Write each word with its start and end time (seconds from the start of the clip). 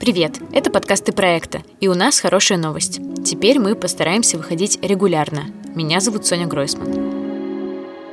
Привет! 0.00 0.40
Это 0.50 0.72
подкасты 0.72 1.12
проекта, 1.12 1.62
и 1.78 1.86
у 1.86 1.94
нас 1.94 2.18
хорошая 2.18 2.58
новость. 2.58 3.00
Теперь 3.24 3.60
мы 3.60 3.76
постараемся 3.76 4.38
выходить 4.38 4.80
регулярно. 4.82 5.44
Меня 5.76 6.00
зовут 6.00 6.26
Соня 6.26 6.48
Гройсман. 6.48 7.09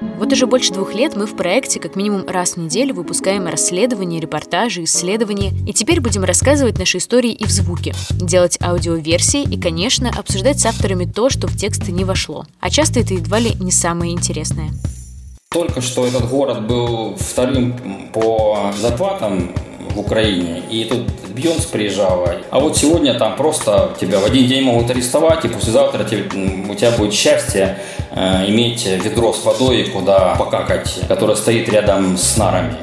Вот 0.01 0.31
уже 0.31 0.45
больше 0.45 0.73
двух 0.73 0.93
лет 0.93 1.15
мы 1.15 1.25
в 1.25 1.35
проекте 1.35 1.79
как 1.79 1.95
минимум 1.95 2.27
раз 2.27 2.53
в 2.53 2.57
неделю 2.57 2.93
выпускаем 2.93 3.47
расследования, 3.47 4.19
репортажи, 4.19 4.83
исследования. 4.83 5.51
И 5.67 5.73
теперь 5.73 6.01
будем 6.01 6.23
рассказывать 6.23 6.77
наши 6.77 6.99
истории 6.99 7.31
и 7.31 7.45
в 7.45 7.49
звуке, 7.49 7.93
делать 8.11 8.57
аудиоверсии 8.61 9.41
и, 9.41 9.59
конечно, 9.59 10.09
обсуждать 10.09 10.59
с 10.59 10.65
авторами 10.65 11.05
то, 11.05 11.29
что 11.29 11.47
в 11.47 11.57
тексты 11.57 11.91
не 11.91 12.05
вошло. 12.05 12.45
А 12.59 12.69
часто 12.69 12.99
это 12.99 13.15
едва 13.15 13.39
ли 13.39 13.55
не 13.59 13.71
самое 13.71 14.11
интересное. 14.11 14.69
Только 15.49 15.81
что 15.81 16.05
этот 16.05 16.29
город 16.29 16.67
был 16.67 17.15
вторым 17.15 18.09
по 18.13 18.71
зарплатам 18.77 19.51
в 19.97 19.99
Украине, 19.99 20.61
и 20.69 20.85
тут 20.85 21.09
Бьонс 21.29 21.65
приезжала. 21.65 22.35
А 22.51 22.59
вот 22.59 22.77
сегодня 22.77 23.17
там 23.17 23.35
просто 23.35 23.95
тебя 23.99 24.19
в 24.19 24.25
один 24.25 24.47
день 24.47 24.63
могут 24.63 24.89
арестовать, 24.91 25.43
и 25.43 25.47
послезавтра 25.47 26.03
у 26.03 26.75
тебя 26.75 26.91
будет 26.91 27.13
счастье 27.13 27.79
э, 28.11 28.49
иметь 28.49 28.85
ведро 28.85 29.33
с 29.33 29.43
водой, 29.43 29.85
куда 29.85 30.35
покакать, 30.35 30.99
которое 31.07 31.35
стоит 31.35 31.67
рядом 31.69 32.17
с 32.17 32.37
нарами. 32.37 32.75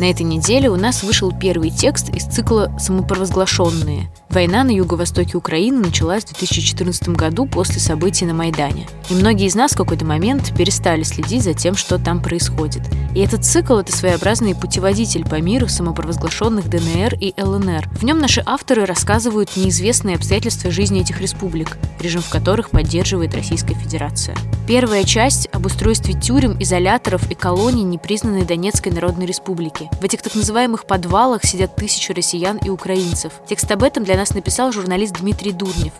На 0.00 0.10
этой 0.10 0.22
неделе 0.22 0.68
у 0.68 0.76
нас 0.76 1.04
вышел 1.04 1.32
первый 1.32 1.70
текст 1.70 2.08
из 2.08 2.24
цикла 2.24 2.72
«Самопровозглашенные». 2.78 4.10
Война 4.32 4.64
на 4.64 4.70
юго-востоке 4.70 5.36
Украины 5.36 5.78
началась 5.78 6.24
в 6.24 6.28
2014 6.28 7.10
году 7.10 7.44
после 7.44 7.78
событий 7.80 8.24
на 8.24 8.32
Майдане. 8.32 8.86
И 9.10 9.14
многие 9.14 9.44
из 9.44 9.54
нас 9.54 9.72
в 9.72 9.76
какой-то 9.76 10.06
момент 10.06 10.56
перестали 10.56 11.02
следить 11.02 11.42
за 11.42 11.52
тем, 11.52 11.76
что 11.76 11.98
там 11.98 12.22
происходит. 12.22 12.80
И 13.14 13.20
этот 13.20 13.44
цикл– 13.44 13.76
это 13.78 13.94
своеобразный 13.94 14.54
путеводитель 14.54 15.28
по 15.28 15.38
миру 15.38 15.68
самопровозглашенных 15.68 16.70
ДНР 16.70 17.16
и 17.20 17.34
ЛНР. 17.36 17.90
В 17.90 18.04
нем 18.04 18.20
наши 18.20 18.42
авторы 18.46 18.86
рассказывают 18.86 19.54
неизвестные 19.54 20.16
обстоятельства 20.16 20.70
жизни 20.70 21.02
этих 21.02 21.20
республик, 21.20 21.76
режим 22.00 22.22
в 22.22 22.30
которых 22.30 22.70
поддерживает 22.70 23.34
Российская 23.34 23.74
Федерация. 23.74 24.34
Первая 24.66 25.04
часть 25.04 25.46
об 25.52 25.66
устройстве 25.66 26.14
тюрем, 26.14 26.56
изоляторов 26.58 27.30
и 27.30 27.34
колоний 27.34 27.82
непризнанной 27.82 28.46
Донецкой 28.46 28.92
Народной 28.92 29.26
Республики. 29.26 29.90
В 30.00 30.04
этих 30.04 30.22
так 30.22 30.34
называемых 30.34 30.86
подвалах 30.86 31.44
сидят 31.44 31.76
тысячи 31.76 32.12
россиян 32.12 32.56
и 32.56 32.70
украинцев. 32.70 33.32
Текст 33.46 33.70
об 33.70 33.82
этом 33.82 34.04
для 34.04 34.16
нас 34.22 34.34
написал 34.34 34.70
журналист 34.70 35.14
Дмитрий 35.18 35.50
Дурнев. 35.50 35.92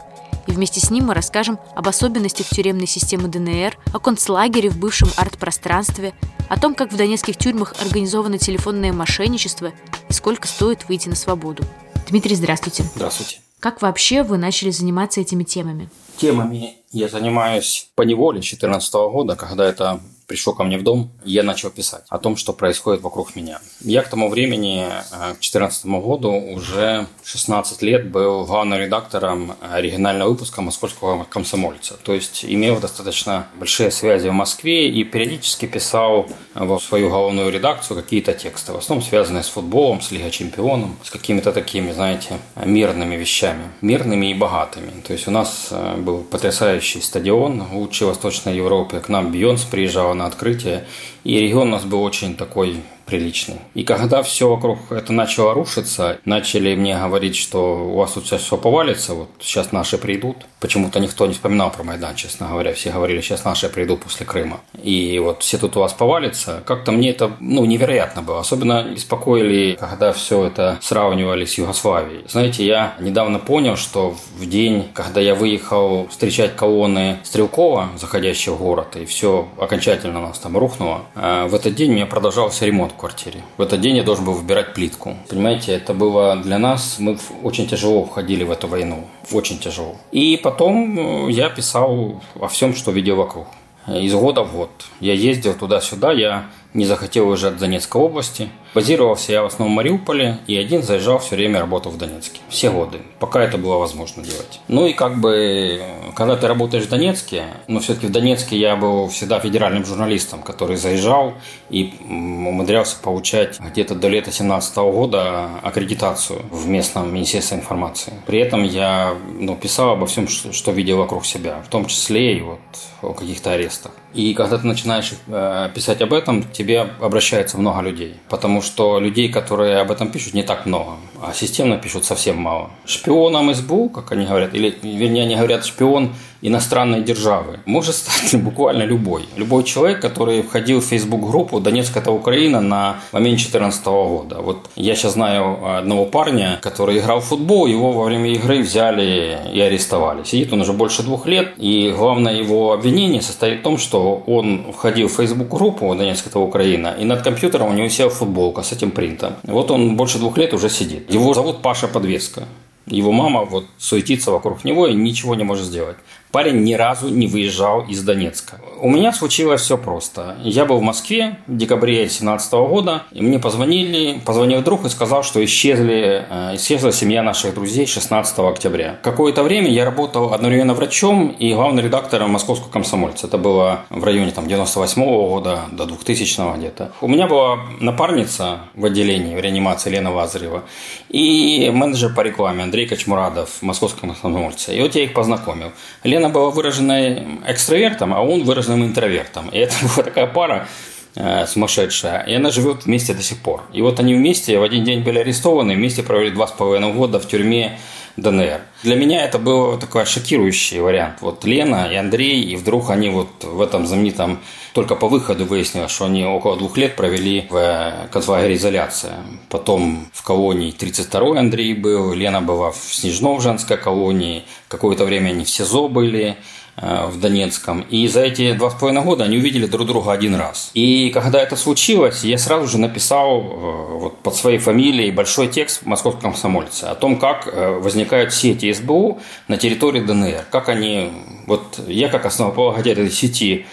И 0.47 0.53
вместе 0.53 0.79
с 0.79 0.91
ним 0.91 1.07
мы 1.07 1.15
расскажем 1.15 1.59
об 1.75 1.89
особенностях 1.89 2.47
тюремной 2.47 2.87
системы 2.87 3.27
ДНР, 3.27 3.77
о 3.93 3.99
концлагере 3.99 4.71
в 4.71 4.79
бывшем 4.79 5.09
арт-пространстве, 5.17 6.15
о 6.49 6.57
том, 6.57 6.77
как 6.77 6.93
в 6.93 6.97
донецких 6.97 7.37
тюрьмах 7.37 7.75
организовано 7.81 8.39
телефонное 8.39 8.93
мошенничество 8.93 9.73
и 10.09 10.13
сколько 10.13 10.47
стоит 10.47 10.89
выйти 10.89 11.09
на 11.09 11.17
свободу. 11.17 11.65
Дмитрий, 12.09 12.37
здравствуйте. 12.37 12.85
Здравствуйте. 12.95 13.41
Как 13.59 13.83
вообще 13.83 14.23
вы 14.23 14.39
начали 14.39 14.71
заниматься 14.71 15.21
этими 15.21 15.43
темами? 15.43 15.89
Темами 16.17 16.77
я 16.93 17.09
занимаюсь 17.09 17.89
по 17.97 18.03
неволе 18.03 18.39
2014 18.39 18.95
года, 18.95 19.35
когда 19.35 19.65
это 19.65 20.01
пришел 20.33 20.55
ко 20.55 20.65
мне 20.65 20.79
в 20.79 20.83
дом, 20.83 21.11
я 21.27 21.43
начал 21.43 21.69
писать 21.69 22.05
о 22.09 22.19
том, 22.19 22.37
что 22.37 22.55
происходит 22.55 23.03
вокруг 23.03 23.37
меня. 23.37 23.61
Я 23.81 24.01
к 24.03 24.09
тому 24.09 24.31
времени, 24.31 24.87
э, 24.87 25.35
к 25.35 25.41
2014 25.41 26.01
году, 26.01 26.33
уже 26.33 27.07
16 27.23 27.83
лет 27.83 28.11
был 28.11 28.47
главным 28.47 28.79
редактором 28.79 29.53
оригинального 29.61 30.31
выпуска 30.31 30.63
«Московского 30.63 31.25
комсомольца». 31.25 31.99
То 32.03 32.15
есть 32.15 32.47
имел 32.49 32.81
достаточно 32.81 33.47
большие 33.59 33.91
связи 33.91 34.29
в 34.29 34.33
Москве 34.33 34.89
и 34.89 35.05
периодически 35.05 35.67
писал 35.67 36.27
в 36.55 36.79
свою 36.79 37.11
главную 37.11 37.51
редакцию 37.53 38.03
какие-то 38.03 38.33
тексты, 38.33 38.73
в 38.73 38.79
основном 38.79 39.07
связанные 39.07 39.43
с 39.43 39.49
футболом, 39.49 40.01
с 40.01 40.13
Лигой 40.13 40.31
чемпионов, 40.31 40.91
с 41.03 41.11
какими-то 41.11 41.53
такими, 41.53 41.93
знаете, 41.93 42.39
мирными 42.65 43.17
вещами, 43.17 43.65
мирными 43.83 44.31
и 44.31 44.35
богатыми. 44.35 44.93
То 45.07 45.13
есть 45.13 45.29
у 45.29 45.31
нас 45.31 45.69
э, 45.71 45.97
был 45.99 46.19
потрясающий 46.23 47.03
стадион, 47.03 47.63
в 47.63 48.01
Восточной 48.01 48.57
Европе. 48.57 49.01
К 49.01 49.11
нам 49.11 49.31
Бьонс 49.33 49.65
приезжал 49.65 50.15
на 50.23 50.27
открытие. 50.27 50.85
И 51.25 51.39
регион 51.39 51.69
у 51.69 51.73
нас 51.73 51.85
был 51.85 52.03
очень 52.03 52.37
такой 52.37 52.77
приличный. 53.05 53.57
И 53.75 53.85
когда 53.85 54.23
все 54.23 54.49
вокруг 54.49 54.91
это 54.91 55.13
начало 55.13 55.55
рушиться, 55.55 56.19
начали 56.25 56.75
мне 56.75 56.97
говорить, 56.99 57.37
что 57.37 57.87
у 57.87 57.97
вас 57.97 58.13
тут 58.13 58.27
сейчас 58.27 58.43
все 58.43 58.57
повалится, 58.57 59.15
вот 59.15 59.29
сейчас 59.41 59.73
наши 59.73 59.99
придут. 59.99 60.37
Почему-то 60.61 61.01
никто 61.01 61.27
не 61.27 61.35
вспоминал 61.35 61.71
про 61.71 61.83
Майдан, 61.83 62.15
честно 62.15 62.49
говоря. 62.49 62.73
Все 62.73 62.91
говорили, 62.91 63.21
сейчас 63.21 63.45
наши 63.45 63.69
придут 63.69 64.03
после 64.03 64.25
Крыма. 64.27 64.61
И 64.83 65.19
вот 65.19 65.43
все 65.43 65.59
тут 65.59 65.77
у 65.77 65.81
вас 65.81 65.93
повалится. 65.93 66.63
Как-то 66.65 66.93
мне 66.93 67.11
это, 67.11 67.33
ну, 67.41 67.65
невероятно 67.65 68.23
было. 68.23 68.41
Особенно 68.41 68.85
беспокоили, 68.85 69.77
когда 69.79 70.13
все 70.13 70.47
это 70.47 70.79
сравнивали 70.81 71.45
с 71.45 71.59
Югославией. 71.59 72.25
Знаете, 72.29 72.65
я 72.65 72.95
недавно 73.01 73.39
понял, 73.39 73.77
что 73.77 74.15
в 74.37 74.47
день, 74.47 74.89
когда 74.95 75.21
я 75.21 75.35
выехал 75.35 76.09
встречать 76.09 76.57
колонны 76.57 77.19
Стрелкова, 77.25 77.91
заходящего 77.97 78.55
в 78.55 78.63
город, 78.63 78.97
и 78.97 79.05
все 79.05 79.49
окончательно 79.59 80.21
у 80.21 80.23
нас 80.29 80.39
там 80.39 80.57
рухнуло, 80.57 81.03
э, 81.15 81.47
в 81.49 81.55
этот 81.55 81.75
день 81.75 81.91
у 81.91 81.95
меня 81.95 82.07
продолжался 82.07 82.65
ремонт 82.67 82.92
квартире. 82.97 83.43
В 83.57 83.63
этот 83.63 83.81
день 83.81 83.97
я 83.97 84.03
должен 84.03 84.25
был 84.25 84.35
выбирать 84.35 84.75
плитку. 84.75 85.17
Понимаете, 85.29 85.73
это 85.73 85.95
было 85.95 86.37
для 86.37 86.59
нас, 86.59 86.97
мы 86.99 87.19
очень 87.43 87.67
тяжело 87.67 88.05
входили 88.05 88.45
в 88.45 88.51
эту 88.51 88.69
войну. 88.69 89.07
Очень 89.33 89.59
тяжело. 89.59 89.97
И 90.13 90.41
потом 90.43 91.29
э, 91.29 91.33
я 91.33 91.49
писал 91.49 92.23
о 92.41 92.49
всем, 92.49 92.75
что 92.75 92.91
видел 92.91 93.17
вокруг. 93.17 93.47
Из 93.89 94.15
года 94.15 94.45
в 94.45 94.55
год. 94.55 94.71
Я 95.01 95.13
ездил 95.15 95.55
туда-сюда, 95.55 96.13
я 96.13 96.47
не 96.75 96.87
захотел 96.87 97.29
уезжать 97.29 97.55
в 97.55 97.59
Донецкой 97.59 98.01
области. 98.01 98.49
Базировался 98.75 99.33
я 99.33 99.43
в 99.43 99.47
основном 99.47 99.75
в 99.75 99.77
Мариуполе, 99.77 100.39
и 100.47 100.57
один 100.57 100.83
заезжал 100.83 101.19
все 101.19 101.37
время, 101.37 101.61
работал 101.61 101.93
в 101.93 101.99
Донецке. 101.99 102.41
Все 102.49 102.71
годы, 102.71 103.01
пока 103.19 103.43
это 103.43 103.59
было 103.59 103.77
возможно 103.77 104.23
делать. 104.23 104.61
Ну 104.69 104.87
и 104.87 104.95
как 104.95 105.21
бы, 105.21 105.83
когда 106.15 106.37
ты 106.37 106.47
работаешь 106.47 106.85
в 106.85 106.89
Донецке, 106.89 107.45
но 107.69 107.81
все-таки 107.81 108.07
в 108.07 108.13
Донецке 108.13 108.57
я 108.57 108.77
был 108.77 109.09
всегда 109.09 109.41
федеральным 109.41 109.85
журналистом, 109.85 110.43
который 110.43 110.77
заезжал 110.77 111.35
и 111.69 111.93
умудрялся 112.09 112.97
получать 113.03 113.61
где-то 113.61 113.95
до 113.95 114.09
лета 114.09 114.31
2017 114.31 114.77
года 114.77 115.51
аккредитацию 115.63 116.41
в 116.51 116.67
местном 116.69 117.13
Министерстве 117.13 117.59
информации. 117.59 118.15
При 118.27 118.39
этом 118.39 118.63
я 118.63 119.15
ну, 119.39 119.55
писал 119.57 119.91
обо 119.91 120.07
всем, 120.07 120.29
что, 120.29 120.73
видел 120.73 120.97
вокруг 120.97 121.27
себя, 121.27 121.63
в 121.67 121.69
том 121.69 121.85
числе 121.85 122.39
и 122.39 122.41
вот 122.41 122.61
о 123.03 123.13
каких-то 123.13 123.53
арестах. 123.53 123.93
И 124.15 124.35
когда 124.35 124.59
ты 124.59 124.67
начинаешь 124.67 125.13
э, 125.27 125.71
писать 125.75 126.03
об 126.03 126.13
этом, 126.13 126.43
тебе 126.43 126.89
обращается 127.01 127.59
много 127.59 127.81
людей. 127.83 128.15
Потому 128.29 128.63
что 128.63 128.99
людей, 128.99 129.29
которые 129.29 129.79
об 129.79 129.91
этом 129.91 130.11
пишут, 130.11 130.35
не 130.35 130.43
так 130.43 130.67
много. 130.67 130.97
А 131.23 131.33
системно 131.33 131.79
пишут 131.79 132.05
совсем 132.05 132.37
мало. 132.37 132.71
Шпионом 132.85 133.55
СБУ, 133.55 133.89
как 133.89 134.13
они 134.13 134.27
говорят, 134.27 134.55
или, 134.55 134.77
вернее, 134.83 135.23
они 135.23 135.37
говорят 135.37 135.65
шпион 135.65 136.15
иностранной 136.43 137.03
державы, 137.03 137.61
может 137.65 137.95
стать 137.95 138.35
буквально 138.43 138.83
любой. 138.83 139.25
Любой 139.37 139.65
человек, 139.65 140.01
который 140.01 140.43
входил 140.43 140.81
в 140.81 140.85
Facebook-группу 140.85 141.61
«Донецк– 141.61 141.97
это 141.97 142.11
Украина» 142.11 142.61
на 142.61 142.97
момент 143.13 143.39
2014 143.39 143.87
года. 143.87 144.41
Вот 144.41 144.59
я 144.77 144.95
сейчас 144.95 145.13
знаю 145.13 145.77
одного 145.79 146.05
парня, 146.05 146.59
который 146.61 146.99
играл 146.99 147.21
в 147.21 147.25
футбол, 147.25 147.67
его 147.67 147.93
во 147.93 148.05
время 148.05 148.33
игры 148.33 148.61
взяли 148.61 149.39
и 149.55 149.61
арестовали. 149.61 150.25
Сидит 150.25 150.53
он 150.53 150.61
уже 150.61 150.73
больше 150.73 151.03
двух 151.03 151.27
лет, 151.27 151.53
и 151.57 151.95
главное 151.97 152.35
его 152.35 152.73
обвинение 152.73 153.23
состоит 153.23 153.61
в 153.61 153.63
том, 153.63 153.79
что 153.79 154.23
он 154.27 154.73
входил 154.73 155.09
в 155.09 155.13
Facebook-группу 155.13 155.95
«Донецк– 155.95 156.27
это 156.27 156.41
Украина», 156.41 156.95
и 156.99 157.05
над 157.05 157.23
компьютером 157.23 157.69
у 157.69 157.73
него 157.73 157.89
села 157.89 158.11
футболка 158.11 158.63
с 158.63 158.73
этим 158.73 158.91
принтом. 158.91 159.35
Вот 159.45 159.71
он 159.71 159.97
больше 159.97 160.19
двух 160.19 160.37
лет 160.39 160.53
уже 160.53 160.69
сидит. 160.69 161.13
Его 161.13 161.35
зовут 161.35 161.63
Паша 161.63 161.89
Подвеска. 161.89 162.45
Его 162.87 163.13
мама 163.13 163.45
вот 163.45 163.67
суетится 163.79 164.33
вокруг 164.33 164.65
него 164.65 164.89
и 164.89 164.95
ничего 164.95 165.35
не 165.35 165.45
может 165.45 165.67
сделать. 165.67 165.97
Парень 166.33 166.63
ни 166.65 166.73
разу 166.73 167.11
не 167.11 167.27
выезжал 167.27 167.83
из 167.83 168.03
Донецка. 168.03 168.59
У 168.81 168.89
меня 168.89 169.13
случилось 169.13 169.61
все 169.61 169.77
просто. 169.77 170.35
Я 170.43 170.65
был 170.65 170.79
в 170.79 170.83
Москве 170.83 171.37
в 171.47 171.55
декабре 171.55 171.97
2017 171.97 172.53
года, 172.55 173.03
и 173.13 173.21
мне 173.21 173.39
позвонили, 173.39 174.19
позвонил 174.19 174.63
друг 174.63 174.87
и 174.87 174.89
сказал, 174.89 175.25
что 175.25 175.45
исчезли, 175.45 176.25
э, 176.31 176.57
исчезла 176.57 176.91
семья 176.91 177.23
наших 177.23 177.53
друзей 177.53 177.87
16 177.87 178.39
октября. 178.49 178.99
Какое-то 179.03 179.43
время 179.43 179.69
я 179.71 179.85
работал 179.85 180.33
одновременно 180.33 180.73
врачом 180.73 181.29
и 181.29 181.53
главным 181.53 181.85
редактором 181.85 182.31
московского 182.31 182.71
комсомольца. 182.71 183.27
Это 183.27 183.37
было 183.37 183.81
в 183.91 184.03
районе 184.03 184.33
там, 184.33 184.49
98 184.49 185.03
-го 185.03 185.29
года 185.29 185.61
до 185.71 185.85
2000 185.85 186.57
где-то. 186.57 186.93
У 187.03 187.09
меня 187.09 187.27
была 187.27 187.59
напарница 187.79 188.61
в 188.75 188.87
отделении 188.87 189.37
в 189.37 189.39
реанимации 189.39 189.91
Лена 189.91 190.11
Лазарева 190.11 190.63
и 191.11 191.71
менеджер 191.71 192.15
по 192.15 192.23
рекламе 192.23 192.63
Андрей 192.63 192.87
Кочмурадов 192.87 193.51
в 193.61 193.63
московском 193.63 194.11
комсомольце. 194.11 194.75
И 194.75 194.81
вот 194.81 194.95
я 194.95 195.05
их 195.05 195.13
познакомил. 195.13 195.73
Лена 196.05 196.22
она 196.23 196.33
была 196.33 196.51
выраженной 196.51 197.41
экстравертом, 197.47 198.15
а 198.15 198.21
он 198.21 198.45
выраженным 198.45 198.85
интровертом. 198.85 199.49
И 199.49 199.59
это 199.59 199.75
была 199.83 200.05
такая 200.05 200.27
пара 200.27 200.69
э, 201.17 201.47
сумасшедшая. 201.47 202.23
И 202.23 202.35
она 202.35 202.51
живет 202.51 202.87
вместе 202.87 203.15
до 203.15 203.23
сих 203.23 203.39
пор. 203.39 203.65
И 203.73 203.83
вот 203.83 204.01
они 204.01 204.15
вместе 204.15 204.59
в 204.59 204.63
один 204.63 204.85
день 204.85 205.01
были 205.03 205.19
арестованы, 205.19 205.75
вместе 205.75 206.03
провели 206.03 206.31
два 206.31 206.47
с 206.47 206.53
половиной 206.53 206.93
года 206.93 207.19
в 207.19 207.27
тюрьме 207.27 207.79
ДНР. 208.17 208.61
Для 208.83 208.97
меня 208.97 209.25
это 209.25 209.39
был 209.39 209.79
такой 209.79 210.05
шокирующий 210.05 210.81
вариант. 210.81 211.17
Вот 211.21 211.45
Лена 211.45 211.89
и 211.91 211.95
Андрей, 211.95 212.43
и 212.43 212.57
вдруг 212.57 212.91
они 212.91 213.09
вот 213.09 213.45
в 213.45 213.61
этом 213.61 213.87
знаменитом, 213.87 214.41
только 214.75 214.95
по 214.97 215.09
выходу 215.09 215.45
выяснилось, 215.45 215.91
что 215.91 216.07
они 216.07 216.25
около 216.25 216.57
двух 216.57 216.77
лет 216.77 216.97
провели 216.97 217.47
в 217.49 218.09
концлагере 218.11 218.57
изоляция. 218.57 219.15
Потом 219.49 220.09
в 220.13 220.23
колонии 220.23 220.75
32-й 220.75 221.39
Андрей 221.39 221.75
был, 221.75 222.13
Лена 222.13 222.41
была 222.41 222.71
в 222.71 222.77
Снежном 222.77 223.41
женской 223.41 223.77
колонии, 223.77 224.45
какое-то 224.69 225.05
время 225.05 225.31
они 225.31 225.45
в 225.45 225.51
СИЗО 225.51 225.89
были, 225.89 226.37
в 226.77 227.21
Донецком. 227.21 227.83
И 227.83 228.09
за 228.09 228.23
эти 228.23 228.53
два 228.53 228.71
с 228.71 228.75
половиной 228.75 229.05
года 229.05 229.25
они 229.25 229.37
увидели 229.37 229.67
друг 229.67 229.87
друга 229.87 230.13
один 230.13 230.35
раз. 230.35 230.71
И 230.73 231.11
когда 231.11 231.41
это 231.41 231.55
случилось, 231.57 232.25
я 232.25 232.39
сразу 232.39 232.67
же 232.67 232.79
написал 232.79 233.41
э, 233.41 233.99
вот, 233.99 234.19
под 234.19 234.35
своей 234.35 234.59
фамилией 234.59 235.11
большой 235.11 235.49
текст 235.49 235.83
в 235.83 235.87
«Московском 235.87 236.33
комсомольце» 236.33 236.85
о 236.85 236.95
том, 236.95 237.19
как 237.19 237.47
э, 237.47 237.79
возникают 237.79 238.33
сети 238.33 238.73
СБУ 238.73 239.21
на 239.49 239.59
территории 239.59 240.01
ДНР. 240.01 240.47
Как 240.51 240.71
они... 240.71 241.11
Вот 241.47 241.79
я 241.87 242.09
как 242.09 242.25
основополагатель 242.25 243.11
сети 243.11 243.67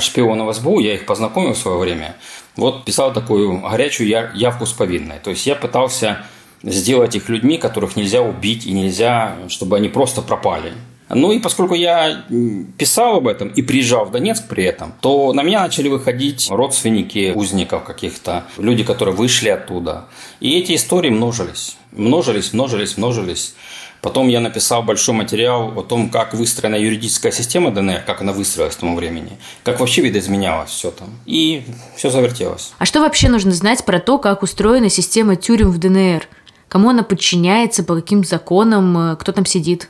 шпионов 0.00 0.54
СБУ, 0.56 0.80
я 0.80 0.94
их 0.94 1.06
познакомил 1.06 1.52
в 1.52 1.58
свое 1.58 1.78
время, 1.78 2.16
вот 2.56 2.84
писал 2.84 3.12
такую 3.12 3.58
горячую 3.60 4.08
явку 4.34 4.66
с 4.66 4.72
повинной. 4.72 5.18
То 5.22 5.30
есть 5.30 5.46
я 5.46 5.54
пытался 5.54 6.24
сделать 6.62 7.14
их 7.14 7.28
людьми, 7.28 7.58
которых 7.58 7.94
нельзя 7.94 8.20
убить 8.20 8.66
и 8.66 8.72
нельзя, 8.72 9.36
чтобы 9.48 9.76
они 9.76 9.88
просто 9.88 10.22
пропали. 10.22 10.72
Ну 11.08 11.32
и 11.32 11.38
поскольку 11.38 11.74
я 11.74 12.24
писал 12.76 13.16
об 13.16 13.28
этом 13.28 13.48
и 13.48 13.62
приезжал 13.62 14.04
в 14.04 14.10
Донецк 14.10 14.44
при 14.48 14.64
этом, 14.64 14.92
то 15.00 15.32
на 15.32 15.42
меня 15.42 15.62
начали 15.62 15.88
выходить 15.88 16.48
родственники 16.50 17.32
узников 17.34 17.84
каких-то, 17.84 18.44
люди, 18.58 18.84
которые 18.84 19.14
вышли 19.14 19.48
оттуда. 19.48 20.04
И 20.40 20.58
эти 20.58 20.74
истории 20.74 21.10
множились, 21.10 21.76
множились, 21.92 22.52
множились, 22.52 22.96
множились. 22.96 23.54
Потом 24.00 24.28
я 24.28 24.38
написал 24.38 24.84
большой 24.84 25.14
материал 25.14 25.76
о 25.76 25.82
том, 25.82 26.08
как 26.10 26.32
выстроена 26.32 26.76
юридическая 26.76 27.32
система 27.32 27.72
ДНР, 27.72 28.04
как 28.06 28.20
она 28.20 28.32
выстроилась 28.32 28.76
к 28.76 28.78
тому 28.78 28.94
времени, 28.94 29.38
как 29.64 29.80
вообще 29.80 30.02
видоизменялось 30.02 30.70
все 30.70 30.92
там. 30.92 31.08
И 31.26 31.64
все 31.96 32.08
завертелось. 32.08 32.72
А 32.78 32.84
что 32.84 33.00
вообще 33.00 33.28
нужно 33.28 33.50
знать 33.50 33.84
про 33.84 33.98
то, 33.98 34.18
как 34.18 34.44
устроена 34.44 34.88
система 34.88 35.34
тюрем 35.34 35.72
в 35.72 35.78
ДНР? 35.78 36.28
Кому 36.68 36.90
она 36.90 37.02
подчиняется, 37.02 37.82
по 37.82 37.96
каким 37.96 38.22
законам, 38.24 39.16
кто 39.18 39.32
там 39.32 39.44
сидит? 39.44 39.88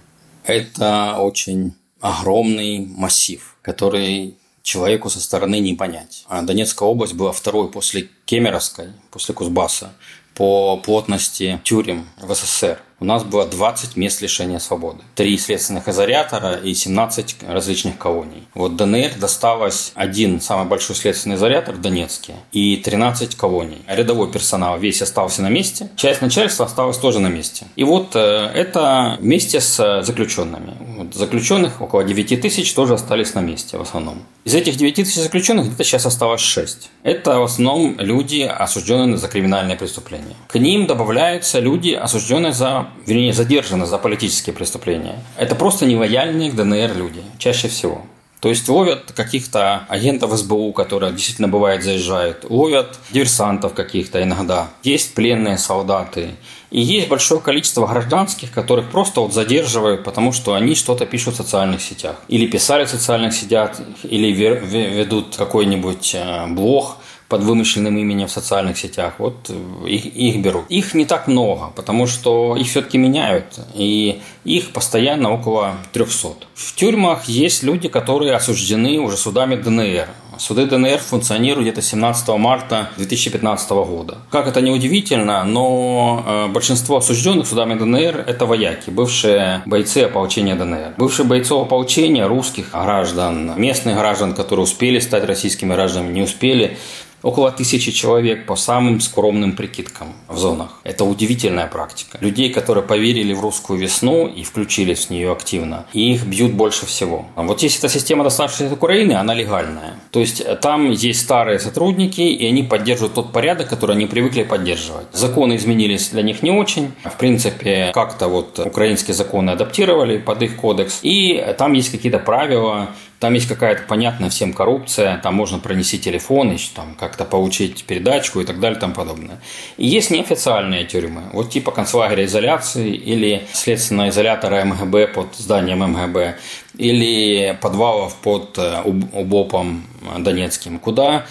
Это 0.48 1.18
очень 1.18 1.74
огромный 2.00 2.78
массив, 2.78 3.56
который 3.60 4.34
человеку 4.62 5.10
со 5.10 5.20
стороны 5.20 5.60
не 5.60 5.74
понять. 5.74 6.24
А 6.26 6.40
Донецкая 6.40 6.88
область 6.88 7.12
была 7.12 7.32
второй 7.32 7.70
после 7.70 8.08
Кемеровской, 8.24 8.88
после 9.10 9.34
Кузбасса, 9.34 9.92
по 10.34 10.78
плотности 10.78 11.60
тюрем 11.64 12.08
в 12.16 12.34
СССР 12.34 12.80
у 13.00 13.04
нас 13.04 13.22
было 13.22 13.46
20 13.46 13.96
мест 13.96 14.20
лишения 14.22 14.58
свободы. 14.58 14.98
Три 15.14 15.38
следственных 15.38 15.88
изолятора 15.88 16.54
и 16.54 16.74
17 16.74 17.36
различных 17.48 17.96
колоний. 17.96 18.42
Вот 18.54 18.76
ДНР 18.76 19.12
досталось 19.20 19.92
один 19.94 20.40
самый 20.40 20.66
большой 20.66 20.96
следственный 20.96 21.36
изолятор 21.36 21.76
в 21.76 21.80
Донецке 21.80 22.34
и 22.50 22.76
13 22.76 23.36
колоний. 23.36 23.82
Рядовой 23.86 24.30
персонал 24.30 24.78
весь 24.78 25.00
остался 25.00 25.42
на 25.42 25.48
месте, 25.48 25.90
часть 25.96 26.22
начальства 26.22 26.66
осталась 26.66 26.98
тоже 26.98 27.20
на 27.20 27.28
месте. 27.28 27.66
И 27.76 27.84
вот 27.84 28.16
э, 28.16 28.50
это 28.54 29.16
вместе 29.20 29.60
с 29.60 30.02
заключенными. 30.02 30.74
Вот 30.96 31.14
заключенных 31.14 31.80
около 31.80 32.02
9 32.02 32.40
тысяч 32.40 32.72
тоже 32.74 32.94
остались 32.94 33.34
на 33.34 33.40
месте 33.40 33.78
в 33.78 33.82
основном. 33.82 34.22
Из 34.44 34.54
этих 34.54 34.76
9 34.76 34.94
тысяч 34.94 35.16
заключенных 35.16 35.66
где-то 35.66 35.84
сейчас 35.84 36.06
осталось 36.06 36.40
6. 36.40 36.90
Это 37.02 37.38
в 37.38 37.44
основном 37.44 37.96
люди, 37.98 38.42
осужденные 38.42 39.18
за 39.18 39.28
криминальные 39.28 39.76
преступления. 39.76 40.34
К 40.48 40.58
ним 40.58 40.86
добавляются 40.86 41.60
люди, 41.60 41.90
осужденные 41.90 42.52
за 42.52 42.87
вернее, 43.06 43.32
задержаны 43.32 43.86
за 43.86 43.98
политические 43.98 44.54
преступления. 44.54 45.22
Это 45.36 45.54
просто 45.54 45.86
нелояльные 45.86 46.50
к 46.50 46.54
ДНР 46.54 46.96
люди, 46.96 47.22
чаще 47.38 47.68
всего. 47.68 48.02
То 48.40 48.50
есть 48.50 48.68
ловят 48.68 49.12
каких-то 49.12 49.84
агентов 49.88 50.30
СБУ, 50.32 50.72
которые 50.72 51.12
действительно 51.12 51.48
бывает 51.48 51.82
заезжают, 51.82 52.44
ловят 52.48 52.98
диверсантов 53.10 53.74
каких-то 53.74 54.22
иногда. 54.22 54.68
Есть 54.84 55.14
пленные 55.14 55.58
солдаты. 55.58 56.36
И 56.70 56.80
есть 56.80 57.08
большое 57.08 57.40
количество 57.40 57.86
гражданских, 57.86 58.52
которых 58.52 58.90
просто 58.90 59.22
вот 59.22 59.32
задерживают, 59.32 60.04
потому 60.04 60.32
что 60.32 60.54
они 60.54 60.76
что-то 60.76 61.04
пишут 61.06 61.34
в 61.34 61.36
социальных 61.38 61.80
сетях. 61.80 62.16
Или 62.28 62.46
писали 62.46 62.84
в 62.84 62.90
социальных 62.90 63.32
сетях, 63.32 63.72
или 64.04 64.30
ведут 64.30 65.34
какой-нибудь 65.34 66.14
э, 66.14 66.46
блог 66.48 66.97
под 67.28 67.42
вымышленным 67.42 67.96
именем 67.98 68.26
в 68.26 68.30
социальных 68.30 68.78
сетях, 68.78 69.14
вот 69.18 69.50
э, 69.50 69.88
их, 69.88 70.06
их 70.06 70.42
берут. 70.42 70.64
Их 70.70 70.94
не 70.94 71.04
так 71.04 71.28
много, 71.28 71.70
потому 71.76 72.06
что 72.06 72.56
их 72.56 72.66
все-таки 72.68 72.96
меняют, 72.96 73.58
и 73.74 74.20
их 74.44 74.72
постоянно 74.72 75.32
около 75.32 75.74
300. 75.92 76.28
В 76.54 76.74
тюрьмах 76.74 77.26
есть 77.26 77.62
люди, 77.62 77.88
которые 77.88 78.34
осуждены 78.34 78.98
уже 78.98 79.16
судами 79.16 79.56
ДНР. 79.56 80.08
Суды 80.38 80.66
ДНР 80.66 80.98
функционируют 80.98 81.66
где-то 81.66 81.82
17 81.82 82.28
марта 82.38 82.90
2015 82.96 83.70
года. 83.70 84.18
Как 84.30 84.46
это 84.46 84.60
не 84.60 84.70
удивительно, 84.70 85.42
но 85.44 86.24
э, 86.24 86.46
большинство 86.46 86.98
осужденных 86.98 87.46
судами 87.46 87.74
ДНР– 87.74 88.24
это 88.26 88.46
вояки, 88.46 88.90
бывшие 88.90 89.62
бойцы 89.66 89.98
ополчения 89.98 90.54
ДНР. 90.54 90.94
Бывшие 90.96 91.26
бойцов 91.26 91.66
ополчения, 91.66 92.26
русских 92.26 92.70
граждан, 92.70 93.52
местных 93.56 93.96
граждан, 93.96 94.32
которые 94.34 94.64
успели 94.64 95.00
стать 95.00 95.24
российскими 95.24 95.74
гражданами, 95.74 96.12
не 96.12 96.22
успели, 96.22 96.78
Около 97.22 97.50
тысячи 97.50 97.90
человек 97.90 98.46
по 98.46 98.54
самым 98.54 99.00
скромным 99.00 99.56
прикидкам 99.56 100.14
в 100.28 100.38
зонах. 100.38 100.80
Это 100.84 101.04
удивительная 101.04 101.66
практика. 101.66 102.18
Людей, 102.20 102.50
которые 102.50 102.84
поверили 102.84 103.32
в 103.32 103.40
русскую 103.40 103.78
весну 103.78 104.28
и 104.28 104.44
включились 104.44 105.06
в 105.06 105.10
нее 105.10 105.32
активно, 105.32 105.86
и 105.92 106.12
их 106.14 106.24
бьют 106.24 106.52
больше 106.52 106.86
всего. 106.86 107.26
А 107.34 107.42
вот 107.42 107.62
если 107.62 107.80
эта 107.80 107.88
система, 107.88 108.22
доставшаяся 108.22 108.66
от 108.66 108.72
Украины, 108.72 109.14
она 109.14 109.34
легальная. 109.34 109.94
То 110.12 110.20
есть 110.20 110.40
э, 110.40 110.56
там 110.56 110.90
есть 110.90 111.20
старые 111.20 111.58
сотрудники, 111.58 112.20
и 112.20 112.46
они 112.46 112.62
поддерживают 112.62 113.14
тот 113.14 113.32
порядок, 113.32 113.68
который 113.68 113.96
они 113.96 114.06
привыкли 114.06 114.44
поддерживать. 114.44 115.06
Законы 115.12 115.56
изменились 115.56 116.10
для 116.10 116.22
них 116.22 116.42
не 116.42 116.52
очень. 116.52 116.92
В 117.04 117.16
принципе, 117.16 117.90
как-то 117.94 118.28
вот 118.28 118.58
украинские 118.58 119.14
законы 119.14 119.50
адаптировали 119.50 120.18
под 120.18 120.42
их 120.42 120.56
кодекс. 120.56 121.00
И 121.02 121.44
там 121.58 121.72
есть 121.72 121.90
какие-то 121.90 122.18
правила, 122.20 122.90
там 123.18 123.34
есть 123.34 123.48
какая-то 123.48 123.82
понятная 123.82 124.30
всем 124.30 124.52
коррупция, 124.52 125.18
там 125.18 125.34
можно 125.34 125.58
пронести 125.58 125.98
телефон, 125.98 126.52
и 126.52 126.58
там 126.74 126.94
как-то 126.94 127.24
получить 127.24 127.84
передачку 127.84 128.40
и 128.40 128.44
так 128.44 128.60
далее 128.60 128.76
и 128.76 128.80
тому 128.80 128.94
подобное. 128.94 129.40
И 129.76 129.86
есть 129.86 130.10
неофициальные 130.10 130.84
тюрьмы, 130.84 131.24
вот 131.32 131.50
типа 131.50 131.72
концлагеря 131.72 132.24
изоляции 132.24 132.94
или 132.94 133.46
следственного 133.52 134.10
изолятора 134.10 134.64
МГБ 134.64 135.08
под 135.08 135.34
зданием 135.34 135.80
МГБ, 135.80 136.38
или 136.76 137.58
подвалов 137.60 138.14
под 138.16 138.56
э, 138.56 138.82
УБОПом 138.84 139.84
Донецким, 140.18 140.78
куда 140.78 141.18
Э, 141.18 141.22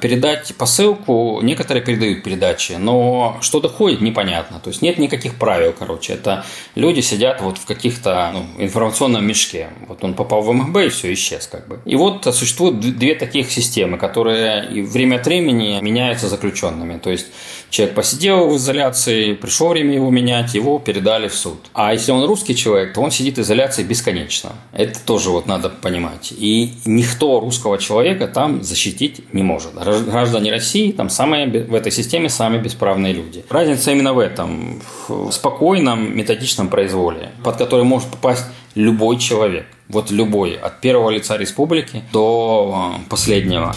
передать 0.00 0.54
посылку, 0.56 1.40
некоторые 1.42 1.84
передают 1.84 2.24
передачи, 2.24 2.72
но 2.72 3.38
что 3.40 3.60
доходит, 3.60 4.00
непонятно. 4.00 4.58
То 4.58 4.70
есть 4.70 4.82
нет 4.82 4.98
никаких 4.98 5.36
правил, 5.36 5.72
короче. 5.78 6.14
Это 6.14 6.44
люди 6.74 7.00
сидят 7.00 7.40
вот 7.40 7.58
в 7.58 7.64
каких-то 7.64 8.30
ну, 8.32 8.46
информационном 8.58 9.24
мешке. 9.24 9.68
Вот 9.86 10.02
он 10.02 10.14
попал 10.14 10.42
в 10.42 10.52
МГБ 10.52 10.86
и 10.86 10.88
все, 10.88 11.12
исчез 11.12 11.46
как 11.46 11.68
бы. 11.68 11.80
И 11.84 11.94
вот 11.96 12.24
существуют 12.34 12.80
две 12.80 13.14
таких 13.14 13.52
системы, 13.52 13.98
которые 13.98 14.82
время 14.82 15.16
от 15.16 15.26
времени 15.26 15.78
меняются 15.80 16.28
заключенными. 16.28 16.98
То 16.98 17.10
есть 17.10 17.26
человек 17.70 17.94
посидел 17.94 18.48
в 18.48 18.56
изоляции, 18.56 19.34
пришло 19.34 19.68
время 19.68 19.94
его 19.94 20.10
менять, 20.10 20.54
его 20.54 20.78
передали 20.78 21.28
в 21.28 21.34
суд. 21.34 21.58
А 21.74 21.92
если 21.92 22.12
он 22.12 22.24
русский 22.24 22.54
человек, 22.54 22.94
то 22.94 23.00
он 23.00 23.10
сидит 23.10 23.36
в 23.38 23.40
изоляции 23.40 23.82
бесконечно. 23.82 24.52
Это 24.72 24.98
тоже 25.04 25.30
вот 25.30 25.46
надо 25.46 25.68
понимать. 25.68 26.32
И 26.36 26.74
никто 26.84 27.40
русского 27.40 27.78
человека 27.78 28.26
там 28.26 28.62
защитить 28.62 29.32
не 29.32 29.42
может. 29.42 29.74
Граждане 29.74 30.50
России 30.50 30.92
там 30.92 31.10
самые, 31.10 31.46
в 31.46 31.74
этой 31.74 31.92
системе 31.92 32.28
самые 32.28 32.62
бесправные 32.62 33.12
люди. 33.12 33.44
Разница 33.48 33.92
именно 33.92 34.12
в 34.12 34.18
этом, 34.18 34.82
в 35.08 35.30
спокойном 35.30 36.16
методичном 36.16 36.68
произволе, 36.68 37.30
под 37.44 37.56
который 37.56 37.84
может 37.84 38.08
попасть 38.08 38.44
любой 38.74 39.18
человек. 39.18 39.66
Вот 39.88 40.10
любой, 40.10 40.54
от 40.54 40.80
первого 40.80 41.10
лица 41.10 41.36
республики 41.36 42.02
до 42.12 42.94
э, 42.94 43.08
последнего. 43.08 43.74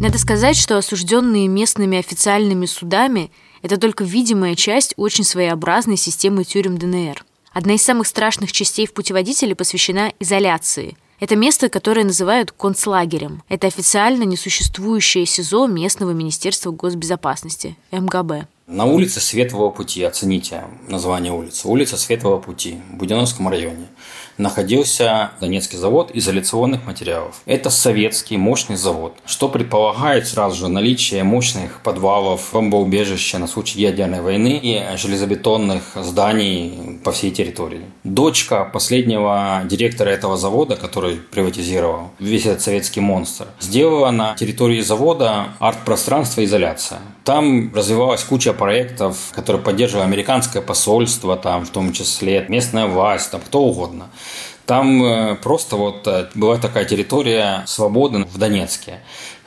Надо 0.00 0.18
сказать, 0.18 0.56
что 0.56 0.76
осужденные 0.76 1.48
местными 1.48 1.98
официальными 1.98 2.66
судами– 2.66 3.30
это 3.62 3.76
только 3.76 4.04
видимая 4.04 4.54
часть 4.56 4.94
очень 4.96 5.24
своеобразной 5.24 5.96
системы 5.96 6.44
тюрем 6.44 6.76
ДНР. 6.78 7.24
Одна 7.52 7.74
из 7.74 7.82
самых 7.82 8.06
страшных 8.06 8.50
частей 8.52 8.86
в 8.86 8.92
путеводителе 8.92 9.54
посвящена 9.54 10.12
изоляции– 10.18 10.96
это 11.22 11.36
место, 11.36 11.68
которое 11.68 12.04
называют 12.04 12.50
концлагерем. 12.50 13.44
Это 13.48 13.68
официально 13.68 14.24
несуществующее 14.24 15.24
СИЗО 15.24 15.68
местного 15.68 16.10
Министерства 16.10 16.72
госбезопасности, 16.72 17.76
МГБ. 17.92 18.48
На 18.66 18.86
улице 18.86 19.20
Светлого 19.20 19.70
пути, 19.70 20.02
оцените 20.02 20.64
название 20.88 21.32
улицы. 21.32 21.68
Улица 21.68 21.96
Светлого 21.96 22.40
пути 22.40 22.80
в 22.90 22.96
Буденновском 22.96 23.48
районе. 23.48 23.86
Находился 24.38 25.32
Донецкий 25.40 25.78
завод 25.78 26.10
изоляционных 26.14 26.86
материалов. 26.86 27.40
Это 27.46 27.70
советский 27.70 28.36
мощный 28.36 28.76
завод, 28.76 29.14
что 29.26 29.48
предполагает 29.48 30.26
сразу 30.26 30.56
же 30.56 30.68
наличие 30.68 31.22
мощных 31.24 31.80
подвалов, 31.82 32.50
бомбоубежища 32.52 33.38
на 33.38 33.46
случай 33.46 33.80
ядерной 33.80 34.20
войны 34.20 34.58
и 34.62 34.96
железобетонных 34.96 35.82
зданий 35.96 37.00
по 37.04 37.12
всей 37.12 37.30
территории. 37.30 37.82
Дочка 38.04 38.64
последнего 38.64 39.62
директора 39.64 40.10
этого 40.10 40.36
завода, 40.36 40.76
который 40.76 41.16
приватизировал 41.16 42.10
весь 42.18 42.46
этот 42.46 42.62
советский 42.62 43.00
монстр, 43.00 43.46
сделала 43.60 44.10
на 44.10 44.34
территории 44.34 44.80
завода 44.80 45.48
арт-пространство 45.58 46.44
изоляция. 46.44 47.00
Там 47.24 47.72
развивалась 47.74 48.24
куча 48.24 48.52
проектов, 48.52 49.16
которые 49.32 49.62
поддерживало 49.62 50.04
американское 50.04 50.62
посольство, 50.62 51.36
там 51.36 51.64
в 51.64 51.70
том 51.70 51.92
числе 51.92 52.46
местная 52.48 52.86
власть, 52.86 53.30
там 53.30 53.40
кто 53.40 53.62
угодно. 53.62 54.08
Там 54.66 55.02
э, 55.02 55.34
просто 55.36 55.76
вот 55.76 56.06
э, 56.06 56.28
была 56.34 56.56
такая 56.56 56.84
территория 56.84 57.64
свободы 57.66 58.24
в 58.24 58.38
Донецке. 58.38 59.00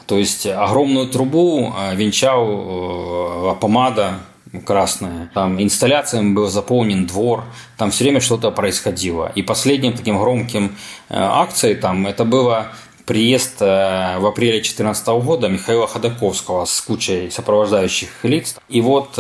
То 0.05 0.17
есть 0.17 0.45
огромную 0.45 1.07
трубу 1.07 1.74
э, 1.77 1.95
венчал 1.95 3.55
помада 3.60 4.19
красная. 4.65 5.29
Там 5.34 5.62
инсталляциями 5.62 6.34
был 6.34 6.48
заполнен 6.48 7.05
двор, 7.07 7.43
там 7.77 7.91
все 7.91 8.05
время 8.05 8.19
что-то 8.22 8.51
происходило. 8.51 9.31
И 9.36 9.41
последним 9.41 9.93
таким 9.93 10.17
громким 10.17 10.77
акцией 11.10 11.75
там 11.75 12.07
это 12.07 12.24
было 12.24 12.67
приезд 13.05 13.60
в 13.60 14.25
апреле 14.25 14.53
2014 14.53 15.07
года 15.07 15.50
Михаила 15.50 15.88
Ходаковского 15.88 16.63
с 16.63 16.79
кучей 16.81 17.29
сопровождающих 17.31 18.10
лиц. 18.24 18.55
И 18.69 18.79
вот 18.79 19.19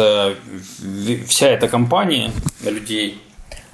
вся 1.27 1.47
эта 1.47 1.67
компания 1.67 2.31
людей 2.63 3.24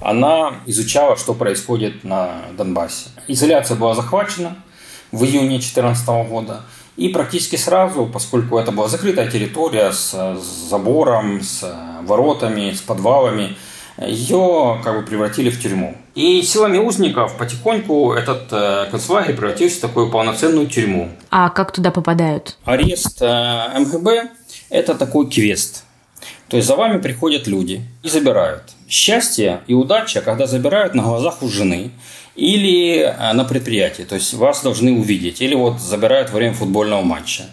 она 0.04 0.54
изучала, 0.66 1.16
что 1.16 1.34
происходит 1.34 2.04
на 2.04 2.42
Донбассе. 2.56 3.10
Изоляция 3.28 3.76
была 3.76 3.94
захвачена 3.94 4.56
в 5.10 5.24
июне 5.24 5.58
2014 5.58 6.06
года. 6.28 6.62
И 6.96 7.08
практически 7.08 7.56
сразу, 7.56 8.06
поскольку 8.06 8.58
это 8.58 8.70
была 8.70 8.88
закрытая 8.88 9.30
территория 9.30 9.92
с 9.92 10.36
забором, 10.68 11.40
с 11.40 11.64
воротами, 12.02 12.72
с 12.72 12.80
подвалами, 12.82 13.56
ее 13.98 14.80
как 14.84 14.96
бы 14.96 15.02
превратили 15.02 15.50
в 15.50 15.60
тюрьму. 15.60 15.96
И 16.14 16.42
силами 16.42 16.78
узников 16.78 17.36
потихоньку 17.36 18.12
этот 18.12 18.48
э, 18.50 18.88
концлагерь 18.90 19.34
превратился 19.34 19.78
в 19.78 19.80
такую 19.80 20.10
полноценную 20.10 20.66
тюрьму. 20.66 21.10
А 21.30 21.48
как 21.50 21.72
туда 21.72 21.90
попадают? 21.90 22.58
Арест 22.64 23.20
э, 23.22 23.78
МГБ– 23.78 24.30
это 24.70 24.94
такой 24.94 25.30
квест. 25.30 25.84
То 26.48 26.56
есть 26.56 26.68
за 26.68 26.76
вами 26.76 27.00
приходят 27.00 27.46
люди 27.46 27.82
и 28.02 28.08
забирают 28.08 28.64
счастье 28.92 29.62
и 29.66 29.74
удача, 29.74 30.20
когда 30.20 30.46
забирают 30.46 30.94
на 30.94 31.02
глазах 31.02 31.42
у 31.42 31.48
жены 31.48 31.90
или 32.36 32.98
э, 32.98 33.32
на 33.32 33.44
предприятии, 33.44 34.02
то 34.02 34.16
есть 34.16 34.34
вас 34.34 34.62
должны 34.62 34.92
увидеть, 34.92 35.40
или 35.40 35.54
вот 35.54 35.80
забирают 35.80 36.30
во 36.30 36.36
время 36.36 36.52
футбольного 36.52 37.00
матча. 37.02 37.44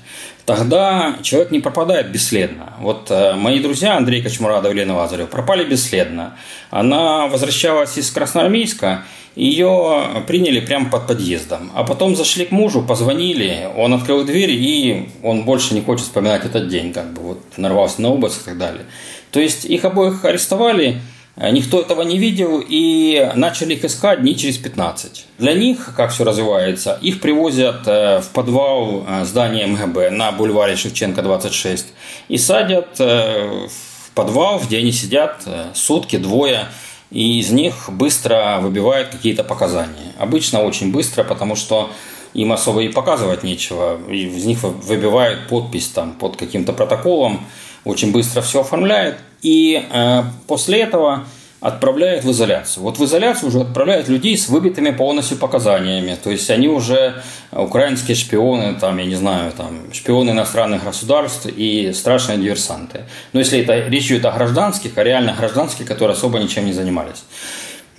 Тогда 0.46 1.16
человек 1.22 1.52
не 1.52 1.60
пропадает 1.60 2.12
бесследно. 2.12 2.74
Вот 2.82 3.10
э, 3.10 3.36
мои 3.36 3.60
друзья 3.60 3.96
Андрей 3.96 4.22
Кочмурадов 4.22 4.74
и 4.74 4.76
Лена 4.76 4.98
Лазарева 4.98 5.28
пропали 5.28 5.64
бесследно. 5.64 6.36
Она 6.72 7.28
возвращалась 7.28 7.98
из 7.98 8.12
Красноармейска, 8.12 9.06
ее 9.36 10.24
приняли 10.28 10.60
прямо 10.60 10.90
под 10.90 11.08
подъездом. 11.08 11.72
А 11.74 11.86
потом 11.86 12.18
зашли 12.18 12.46
к 12.46 12.52
мужу, 12.52 12.82
позвонили, 12.82 13.70
он 13.78 13.94
открыл 13.94 14.26
дверь, 14.26 14.52
и 14.52 15.10
он 15.24 15.46
больше 15.46 15.74
не 15.74 15.82
хочет 15.82 16.06
вспоминать 16.06 16.44
этот 16.44 16.68
день, 16.68 16.92
как 16.92 17.14
бы 17.14 17.22
вот 17.22 17.40
нарвался 17.56 18.02
на 18.02 18.10
обыск 18.10 18.42
и 18.42 18.46
так 18.46 18.58
далее. 18.58 18.84
То 19.32 19.40
есть 19.40 19.64
их 19.64 19.86
обоих 19.86 20.26
арестовали, 20.26 21.00
никто 21.40 21.82
этого 21.82 22.02
не 22.02 22.18
видел 22.18 22.64
и 22.68 23.32
начали 23.36 23.74
их 23.74 23.86
искать 23.86 24.22
дней 24.22 24.36
через 24.36 24.58
15. 24.58 25.26
Для 25.38 25.54
них, 25.54 25.94
как 25.96 26.12
все 26.12 26.24
развивается, 26.24 26.98
их 27.02 27.22
привозят 27.22 27.88
э, 27.88 28.20
в 28.20 28.30
подвал 28.30 29.06
э, 29.08 29.26
здания 29.26 29.66
МГБ 29.68 30.10
на 30.10 30.32
бульваре 30.32 30.76
Шевченко 30.76 31.22
26 31.22 31.88
и 32.28 32.38
садят 32.38 33.00
в 33.00 33.70
подвал, 34.14 34.60
где 34.60 34.80
они 34.80 34.92
сидят 34.92 35.48
сутки, 35.74 36.18
двое, 36.18 36.68
и 37.12 37.40
из 37.40 37.52
них 37.52 37.90
быстро 37.90 38.60
выбивают 38.62 39.10
какие-то 39.10 39.44
показания. 39.44 40.14
Обычно 40.18 40.62
очень 40.62 40.92
быстро, 40.92 41.24
потому 41.24 41.56
что 41.56 41.90
им 42.34 42.52
особо 42.52 42.82
и 42.82 42.90
показывать 42.90 43.44
нечего. 43.44 44.00
Из 44.10 44.46
них 44.46 44.64
выбивают 44.64 45.48
подпись 45.48 45.88
там 45.88 46.14
под 46.14 46.38
каким-то 46.38 46.74
протоколом, 46.74 47.46
очень 47.86 48.12
быстро 48.12 48.42
все 48.42 48.62
оформляют. 48.62 49.18
И 49.42 49.86
э, 49.92 50.24
после 50.48 50.82
этого 50.82 51.26
отправляют 51.62 52.24
в 52.24 52.32
изоляцию. 52.32 52.84
Вот 52.84 52.98
в 52.98 53.04
изоляцию 53.04 53.50
уже 53.50 53.60
отправляют 53.62 54.08
людей 54.08 54.38
с 54.38 54.48
выбитыми 54.48 54.92
полностью 54.92 55.38
показаниями. 55.38 56.18
То 56.22 56.30
есть 56.30 56.50
они 56.50 56.70
уже 56.70 57.22
украинские 57.52 58.16
шпионы, 58.16 58.76
там, 58.80 58.98
я 58.98 59.06
не 59.06 59.16
знаю, 59.16 59.52
там, 59.52 59.94
шпионы 59.94 60.32
иностранных 60.32 60.86
государств 60.86 61.48
и 61.48 61.92
страшные 61.94 62.38
диверсанты. 62.38 63.02
Но 63.34 63.40
если 63.40 63.60
это 63.60 63.78
речь 63.90 64.08
идет 64.08 64.26
о 64.26 64.32
гражданских, 64.32 64.98
о 64.98 65.04
реально 65.04 65.36
гражданских, 65.38 65.86
которые 65.86 66.16
особо 66.16 66.40
ничем 66.40 66.66
не 66.66 66.74
занимались. 66.74 67.24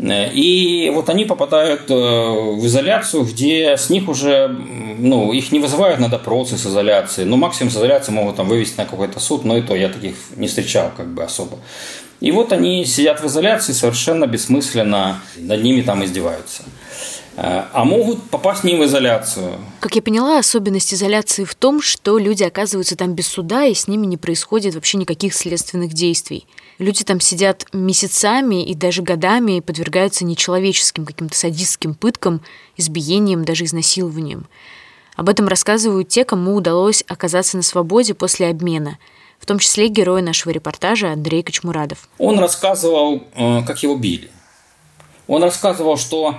И 0.02 0.90
вот 0.94 1.10
они 1.10 1.26
попадают 1.26 1.90
э, 1.90 1.94
в 1.94 2.64
изоляцию, 2.64 3.24
где 3.24 3.76
с 3.76 3.90
них 3.90 4.08
уже, 4.08 4.48
ну, 4.48 5.32
их 5.32 5.52
не 5.52 5.58
вызывают 5.58 6.00
на 6.00 6.08
допросы 6.08 6.56
с 6.56 6.66
изоляции. 6.66 7.24
Ну, 7.24 7.36
максимум 7.36 7.70
с 7.70 7.76
изоляции 7.76 8.10
могут 8.10 8.36
там 8.36 8.48
вывести 8.48 8.78
на 8.78 8.86
какой-то 8.86 9.20
суд, 9.20 9.44
но 9.44 9.58
и 9.58 9.62
то 9.62 9.74
я 9.74 9.90
таких 9.90 10.14
не 10.36 10.48
встречал 10.48 10.90
как 10.96 11.08
бы 11.08 11.22
особо. 11.22 11.58
И 12.20 12.32
вот 12.32 12.52
они 12.52 12.84
сидят 12.86 13.20
в 13.20 13.26
изоляции 13.26 13.72
совершенно 13.72 14.26
бессмысленно, 14.26 15.20
над 15.36 15.62
ними 15.62 15.82
там 15.82 16.02
издеваются. 16.04 16.62
Э, 17.42 17.64
а 17.72 17.84
могут 17.86 18.22
попасть 18.28 18.64
не 18.64 18.74
в 18.74 18.84
изоляцию. 18.84 19.54
Как 19.80 19.96
я 19.96 20.02
поняла, 20.02 20.38
особенность 20.38 20.92
изоляции 20.92 21.44
в 21.44 21.54
том, 21.54 21.80
что 21.80 22.18
люди 22.18 22.42
оказываются 22.42 22.96
там 22.96 23.14
без 23.14 23.28
суда, 23.28 23.64
и 23.64 23.72
с 23.72 23.88
ними 23.88 24.04
не 24.04 24.18
происходит 24.18 24.74
вообще 24.74 24.98
никаких 24.98 25.32
следственных 25.32 25.94
действий. 25.94 26.46
Люди 26.78 27.02
там 27.02 27.18
сидят 27.18 27.64
месяцами 27.72 28.62
и 28.62 28.74
даже 28.74 29.00
годами 29.00 29.56
и 29.56 29.60
подвергаются 29.62 30.26
нечеловеческим 30.26 31.06
каким-то 31.06 31.34
садистским 31.34 31.94
пыткам, 31.94 32.42
избиениям, 32.76 33.46
даже 33.46 33.64
изнасилованиям. 33.64 34.46
Об 35.16 35.30
этом 35.30 35.48
рассказывают 35.48 36.08
те, 36.08 36.26
кому 36.26 36.54
удалось 36.54 37.02
оказаться 37.08 37.56
на 37.56 37.62
свободе 37.62 38.12
после 38.12 38.48
обмена– 38.48 38.98
в 39.38 39.46
том 39.46 39.58
числе 39.58 39.88
герой 39.88 40.20
нашего 40.20 40.52
репортажа 40.52 41.12
Андрей 41.12 41.42
Кочмурадов. 41.42 42.10
Он 42.18 42.38
рассказывал, 42.38 43.22
э, 43.34 43.62
как 43.62 43.82
его 43.82 43.96
били. 43.96 44.30
Он 45.26 45.42
рассказывал, 45.42 45.96
что 45.96 46.34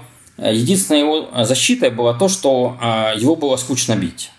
единственной 0.50 1.00
его 1.00 1.30
защитой 1.44 1.90
было 1.90 2.14
то, 2.14 2.28
что 2.28 2.78
э, 2.82 3.14
его 3.18 3.36
было 3.36 3.56
скучно 3.58 3.96
бить. 3.96 4.32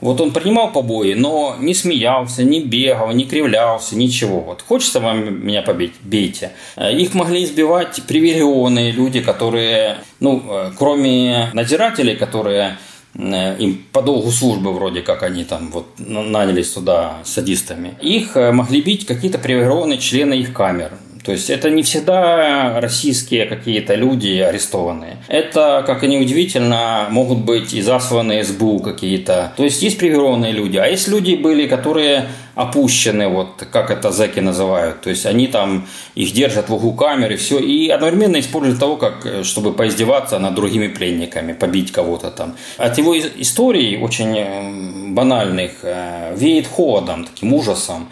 Вот 0.00 0.20
он 0.20 0.32
принимал 0.32 0.70
побои, 0.70 1.14
но 1.14 1.56
не 1.58 1.72
смеялся, 1.72 2.44
не 2.44 2.60
бегал, 2.60 3.12
не 3.12 3.24
кривлялся, 3.24 3.96
ничего. 3.96 4.40
Вот 4.40 4.62
хочется 4.62 5.00
вам 5.00 5.46
меня 5.46 5.62
побить, 5.62 5.92
бейте. 6.02 6.52
Их 6.76 7.14
могли 7.14 7.44
избивать 7.44 8.02
привилегионные 8.06 8.90
люди, 8.90 9.20
которые, 9.20 9.96
ну, 10.20 10.42
кроме 10.76 11.48
надзирателей, 11.54 12.16
которые 12.16 12.76
Э, 13.16 13.56
им 13.58 13.84
по 13.92 14.02
долгу 14.02 14.30
службы 14.30 14.72
вроде 14.72 15.00
как 15.00 15.22
они 15.22 15.44
там 15.44 15.70
вот 15.70 15.86
нанялись 15.98 16.70
туда 16.70 17.18
садистами. 17.24 17.94
Их 18.00 18.36
э, 18.36 18.52
могли 18.52 18.80
бить 18.80 19.06
какие-то 19.06 19.38
привилегированные 19.38 19.98
члены 19.98 20.34
их 20.34 20.52
камер. 20.52 20.92
То 21.24 21.32
есть 21.32 21.48
это 21.48 21.70
не 21.70 21.82
всегда 21.82 22.80
российские 22.80 23.46
какие-то 23.46 23.94
люди 23.94 24.40
арестованные. 24.40 25.16
Это, 25.28 25.82
как 25.86 26.04
и 26.04 26.08
неудивительно, 26.08 27.06
могут 27.10 27.38
быть 27.38 27.72
и 27.72 27.80
засланные 27.80 28.44
СБУ 28.44 28.80
какие-то. 28.80 29.52
То 29.56 29.64
есть 29.64 29.82
есть 29.82 29.98
привилегированные 29.98 30.52
люди. 30.52 30.76
А 30.76 30.86
есть 30.86 31.08
люди 31.08 31.34
были, 31.34 31.66
которые 31.66 32.26
опущены, 32.54 33.28
вот 33.28 33.66
как 33.72 33.90
это 33.90 34.10
зэки 34.10 34.40
называют. 34.40 35.00
То 35.00 35.10
есть 35.10 35.26
они 35.26 35.46
там 35.46 35.86
их 36.14 36.32
держат 36.32 36.68
в 36.68 36.74
углу 36.74 36.92
камеры, 36.92 37.36
все, 37.36 37.58
и 37.58 37.88
одновременно 37.88 38.38
используют 38.38 38.78
того, 38.78 38.96
как, 38.96 39.26
э, 39.26 39.42
чтобы 39.44 39.72
поиздеваться 39.72 40.38
над 40.38 40.54
другими 40.54 40.88
пленниками, 40.88 41.52
побить 41.52 41.90
кого-то 41.90 42.30
там. 42.30 42.54
От 42.76 42.98
его 42.98 43.16
историй, 43.18 43.96
очень 43.96 44.36
э, 44.36 45.12
банальных, 45.12 45.72
э, 45.82 46.36
веет 46.36 46.66
холодом, 46.66 47.24
таким 47.24 47.54
ужасом 47.54 48.08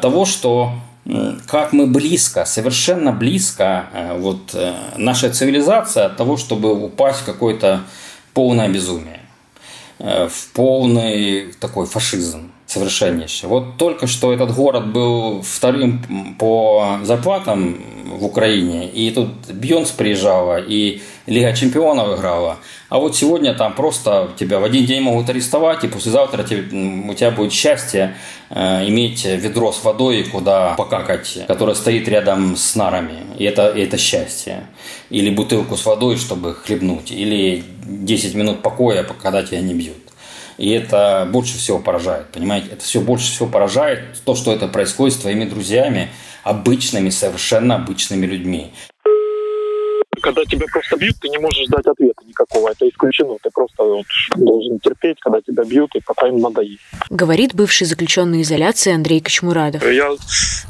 того, 0.00 0.24
что 0.24 0.72
как 1.46 1.72
мы 1.72 1.86
близко, 1.86 2.44
совершенно 2.44 3.12
близко, 3.12 3.86
э, 3.92 4.18
вот 4.18 4.54
э, 4.54 4.74
наша 4.96 5.30
цивилизация 5.30 6.06
от 6.06 6.16
того, 6.16 6.36
чтобы 6.36 6.74
упасть 6.74 7.20
в 7.20 7.24
какое-то 7.24 7.82
полное 8.34 8.68
безумие, 8.68 9.20
э, 9.98 10.28
в 10.28 10.48
полный 10.52 11.52
такой 11.60 11.86
фашизм. 11.86 12.50
Совершеннейший. 12.66 13.48
Вот 13.48 13.76
только 13.76 14.06
что 14.06 14.32
этот 14.32 14.54
город 14.54 14.88
был 14.88 15.42
вторым 15.42 16.36
по 16.38 16.98
зарплатам 17.02 17.78
в 18.18 18.24
Украине, 18.24 18.88
и 18.88 19.10
тут 19.10 19.28
Бьонс 19.52 19.90
приезжала, 19.90 20.58
и 20.58 21.00
Лига 21.26 21.52
чемпионов 21.52 22.18
играла. 22.18 22.58
А 22.88 22.98
вот 22.98 23.16
сегодня 23.16 23.52
там 23.54 23.74
просто 23.74 24.30
тебя 24.38 24.60
в 24.60 24.64
один 24.64 24.86
день 24.86 25.00
могут 25.00 25.28
арестовать, 25.28 25.82
и 25.84 25.88
послезавтра 25.88 26.42
у 26.42 27.14
тебя 27.14 27.30
будет 27.32 27.52
счастье 27.52 28.16
э, 28.50 28.88
иметь 28.88 29.24
ведро 29.24 29.72
с 29.72 29.82
водой, 29.82 30.24
куда 30.24 30.74
покакать, 30.74 31.38
которое 31.48 31.74
стоит 31.74 32.08
рядом 32.08 32.56
с 32.56 32.76
нарами. 32.76 33.24
И 33.38 33.44
это, 33.44 33.68
и 33.70 33.82
это 33.82 33.98
счастье. 33.98 34.68
Или 35.10 35.30
бутылку 35.30 35.76
с 35.76 35.84
водой, 35.84 36.16
чтобы 36.16 36.54
хлебнуть. 36.54 37.10
Или 37.10 37.64
10 37.84 38.34
минут 38.34 38.62
покоя, 38.62 39.02
когда 39.02 39.42
тебя 39.42 39.60
не 39.60 39.74
бьют. 39.74 40.05
И 40.58 40.70
это 40.70 41.28
больше 41.30 41.58
всего 41.58 41.78
поражает, 41.78 42.26
понимаете? 42.32 42.68
Это 42.72 42.82
все 42.82 43.00
больше 43.00 43.26
всего 43.30 43.48
поражает 43.48 44.04
то, 44.24 44.34
что 44.34 44.52
это 44.52 44.68
происходит 44.68 45.14
с 45.14 45.20
твоими 45.20 45.44
друзьями, 45.44 46.08
обычными, 46.44 47.10
совершенно 47.10 47.76
обычными 47.76 48.26
людьми 48.26 48.72
когда 50.26 50.44
тебя 50.44 50.66
просто 50.72 50.96
бьют, 50.96 51.16
ты 51.20 51.28
не 51.28 51.38
можешь 51.38 51.66
дать 51.68 51.86
ответа 51.86 52.24
никакого. 52.26 52.70
Это 52.70 52.88
исключено. 52.88 53.36
Ты 53.42 53.50
просто 53.50 53.84
вот 53.84 54.06
должен 54.36 54.80
терпеть, 54.80 55.18
когда 55.20 55.40
тебя 55.40 55.62
бьют, 55.64 55.94
и 55.94 56.00
пока 56.00 56.26
им 56.26 56.38
надоест. 56.38 56.80
Говорит 57.10 57.54
бывший 57.54 57.86
заключенный 57.86 58.42
изоляции 58.42 58.92
Андрей 58.92 59.20
Кочмурадов. 59.20 59.84
Я 59.88 60.10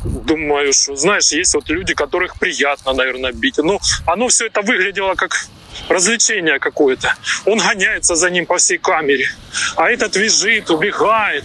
думаю, 0.05 0.73
что, 0.75 0.95
знаешь, 0.97 1.33
есть 1.33 1.55
вот 1.55 1.69
люди, 1.71 1.95
которых 1.95 2.38
приятно, 2.38 2.93
наверное, 2.93 3.33
бить. 3.33 3.57
Но 3.59 3.78
оно 4.07 4.28
все 4.28 4.47
это 4.47 4.61
выглядело 4.61 5.14
как 5.14 5.47
развлечение 5.88 6.59
какое-то. 6.59 7.14
Он 7.45 7.59
гоняется 7.59 8.14
за 8.14 8.30
ним 8.30 8.47
по 8.47 8.59
всей 8.59 8.78
камере. 8.78 9.28
А 9.76 9.90
этот 9.90 10.16
визжит, 10.16 10.71
убегает. 10.71 11.45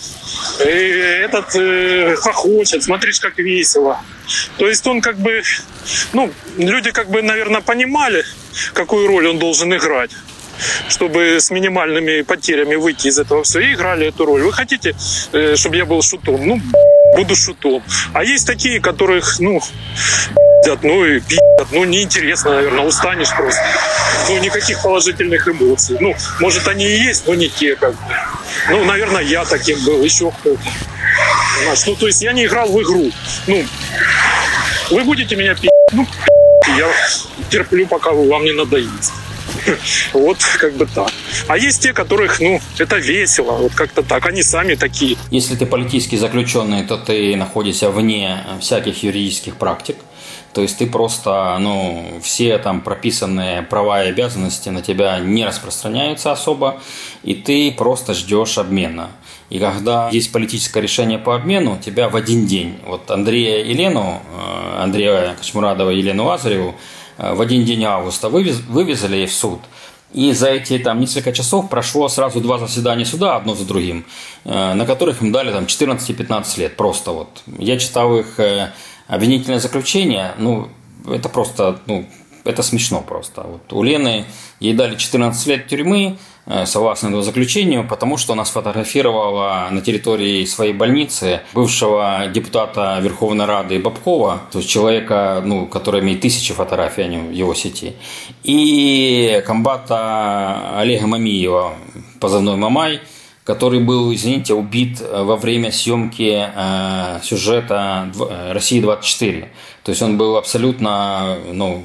И 0.59 0.69
этот 0.69 1.55
э, 1.55 2.15
хохочет. 2.15 2.83
Смотришь, 2.83 3.19
как 3.19 3.37
весело. 3.37 3.99
То 4.57 4.67
есть 4.67 4.85
он 4.87 5.01
как 5.01 5.17
бы... 5.17 5.43
Ну, 6.13 6.31
люди 6.57 6.91
как 6.91 7.09
бы, 7.09 7.21
наверное, 7.21 7.61
понимали, 7.61 8.23
какую 8.73 9.07
роль 9.07 9.27
он 9.27 9.39
должен 9.39 9.73
играть 9.73 10.11
чтобы 10.89 11.37
с 11.39 11.49
минимальными 11.49 12.21
потерями 12.21 12.75
выйти 12.75 13.07
из 13.07 13.17
этого 13.17 13.43
всего, 13.43 13.63
и 13.63 13.73
играли 13.73 14.07
эту 14.07 14.25
роль. 14.25 14.43
Вы 14.43 14.53
хотите, 14.53 14.95
э, 15.31 15.55
чтобы 15.55 15.77
я 15.77 15.85
был 15.85 16.01
шутом? 16.03 16.45
Ну, 16.45 16.61
буду 17.15 17.35
шутом. 17.35 17.83
А 18.13 18.23
есть 18.23 18.47
такие, 18.47 18.79
которых, 18.79 19.39
ну, 19.39 19.61
ну 20.83 21.05
и 21.05 21.19
пи***ят, 21.19 21.67
ну 21.71 21.83
неинтересно, 21.83 22.51
наверное, 22.53 22.85
устанешь 22.85 23.33
просто. 23.35 23.61
Ну, 24.29 24.37
никаких 24.39 24.81
положительных 24.81 25.47
эмоций. 25.47 25.97
Ну, 25.99 26.15
может, 26.39 26.67
они 26.67 26.85
и 26.85 27.03
есть, 27.03 27.27
но 27.27 27.33
не 27.35 27.49
те, 27.49 27.75
как 27.75 27.93
бы. 27.93 28.15
Ну, 28.69 28.83
наверное, 28.85 29.23
я 29.23 29.45
таким 29.45 29.83
был, 29.85 30.03
еще 30.03 30.31
кто-то. 30.31 30.61
Ну, 31.87 31.95
то 31.95 32.07
есть 32.07 32.21
я 32.21 32.33
не 32.33 32.45
играл 32.45 32.69
в 32.69 32.81
игру. 32.81 33.11
Ну, 33.47 33.65
вы 34.91 35.03
будете 35.03 35.35
меня 35.35 35.55
пи***, 35.55 35.69
ну, 35.93 36.07
я 36.77 36.91
терплю, 37.49 37.87
пока 37.87 38.11
вам 38.11 38.43
не 38.43 38.51
надоест. 38.51 39.13
Вот 40.13 40.37
как 40.59 40.73
бы 40.73 40.85
так. 40.85 41.11
А 41.47 41.57
есть 41.57 41.81
те, 41.81 41.93
которых, 41.93 42.39
ну, 42.39 42.59
это 42.77 42.97
весело, 42.97 43.53
вот 43.53 43.73
как-то 43.73 44.03
так. 44.03 44.25
Они 44.25 44.43
сами 44.43 44.75
такие. 44.75 45.17
Если 45.29 45.55
ты 45.55 45.65
политический 45.65 46.17
заключенный, 46.17 46.83
то 46.83 46.97
ты 46.97 47.35
находишься 47.35 47.89
вне 47.89 48.43
всяких 48.59 49.03
юридических 49.03 49.55
практик. 49.57 49.97
То 50.53 50.61
есть 50.61 50.77
ты 50.77 50.87
просто, 50.87 51.57
ну, 51.59 52.19
все 52.21 52.57
там 52.57 52.81
прописанные 52.81 53.61
права 53.61 54.03
и 54.03 54.09
обязанности 54.09 54.69
на 54.69 54.81
тебя 54.81 55.19
не 55.19 55.45
распространяются 55.45 56.31
особо, 56.31 56.81
и 57.23 57.35
ты 57.35 57.71
просто 57.71 58.13
ждешь 58.13 58.57
обмена. 58.57 59.11
И 59.49 59.59
когда 59.59 60.09
есть 60.09 60.31
политическое 60.31 60.81
решение 60.81 61.19
по 61.19 61.35
обмену, 61.35 61.77
тебя 61.77 62.09
в 62.09 62.15
один 62.15 62.45
день, 62.45 62.79
вот 62.85 63.09
Андрея 63.11 63.63
Елену, 63.63 64.21
э, 64.33 64.81
Андрея 64.81 65.35
Кочмурадова 65.35 65.89
и 65.89 65.97
Елену 65.97 66.25
Лазареву 66.25 66.75
э, 67.17 67.33
в 67.33 67.41
один 67.41 67.65
день 67.65 67.83
августа 67.83 68.29
вывез, 68.29 68.61
вывезли 68.61 69.25
в 69.25 69.33
суд. 69.33 69.59
И 70.13 70.33
за 70.33 70.49
эти 70.49 70.77
там 70.77 70.99
несколько 70.99 71.31
часов 71.31 71.69
прошло 71.69 72.09
сразу 72.09 72.41
два 72.41 72.57
заседания 72.59 73.05
суда, 73.05 73.37
одно 73.37 73.55
за 73.55 73.65
другим, 73.65 74.05
э, 74.43 74.73
на 74.73 74.85
которых 74.85 75.21
им 75.21 75.31
дали 75.31 75.51
там 75.51 75.65
14-15 75.65 76.57
лет. 76.57 76.77
Просто 76.77 77.11
вот. 77.11 77.43
Я 77.57 77.77
читал 77.77 78.17
их 78.17 78.39
обвинительное 79.11 79.59
заключение, 79.59 80.31
ну, 80.37 80.69
это 81.05 81.27
просто, 81.27 81.79
ну, 81.85 82.05
это 82.45 82.63
смешно 82.63 83.01
просто. 83.01 83.41
Вот 83.41 83.73
у 83.73 83.83
Лены 83.83 84.25
ей 84.61 84.73
дали 84.73 84.95
14 84.95 85.47
лет 85.47 85.67
тюрьмы, 85.67 86.17
э, 86.45 86.65
согласно 86.65 87.07
этому 87.07 87.21
заключению, 87.21 87.85
потому 87.85 88.15
что 88.15 88.33
она 88.33 88.45
сфотографировала 88.45 89.67
на 89.69 89.81
территории 89.81 90.45
своей 90.45 90.71
больницы 90.71 91.41
бывшего 91.53 92.27
депутата 92.33 92.99
Верховной 93.01 93.45
Рады 93.45 93.79
Бабкова, 93.79 94.43
то 94.49 94.59
есть 94.59 94.71
человека, 94.71 95.41
ну, 95.45 95.67
который 95.67 95.99
имеет 95.99 96.21
тысячи 96.21 96.53
фотографий 96.53 97.03
в 97.03 97.31
его 97.31 97.53
сети, 97.53 97.93
и 98.43 99.43
комбата 99.45 100.79
Олега 100.79 101.05
Мамиева, 101.05 101.73
позывной 102.21 102.55
Мамай, 102.55 103.01
который 103.43 103.79
был, 103.79 104.13
извините, 104.13 104.53
убит 104.53 105.01
э, 105.01 105.23
во 105.23 105.35
время 105.35 105.71
съемки 105.71 106.47
э, 106.55 107.19
сюжета 107.23 108.11
э, 108.13 108.51
«России-24». 108.53 109.47
То 109.83 109.89
есть 109.89 110.01
он 110.03 110.17
был 110.17 110.37
абсолютно 110.37 111.37
ну, 111.51 111.83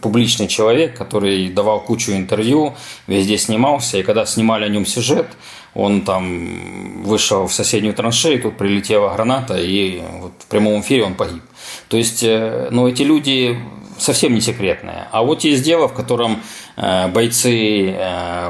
публичный 0.00 0.46
человек, 0.46 0.96
который 0.96 1.48
давал 1.48 1.80
кучу 1.80 2.12
интервью, 2.12 2.74
везде 3.08 3.36
снимался, 3.36 3.98
и 3.98 4.04
когда 4.04 4.26
снимали 4.26 4.64
о 4.64 4.68
нем 4.68 4.86
сюжет, 4.86 5.26
он 5.74 6.02
там 6.02 7.02
вышел 7.02 7.48
в 7.48 7.52
соседнюю 7.52 7.94
траншею, 7.94 8.40
тут 8.40 8.56
прилетела 8.56 9.12
граната, 9.14 9.56
и 9.58 10.02
вот 10.20 10.32
в 10.38 10.46
прямом 10.46 10.82
эфире 10.82 11.04
он 11.04 11.14
погиб. 11.14 11.42
То 11.88 11.96
есть, 11.96 12.22
ну, 12.22 12.86
эти 12.86 13.02
люди 13.02 13.58
совсем 13.98 14.34
не 14.34 14.40
секретные. 14.40 15.08
А 15.10 15.22
вот 15.22 15.44
есть 15.44 15.62
дело, 15.62 15.88
в 15.88 15.94
котором 15.94 16.42
бойцы 16.76 17.94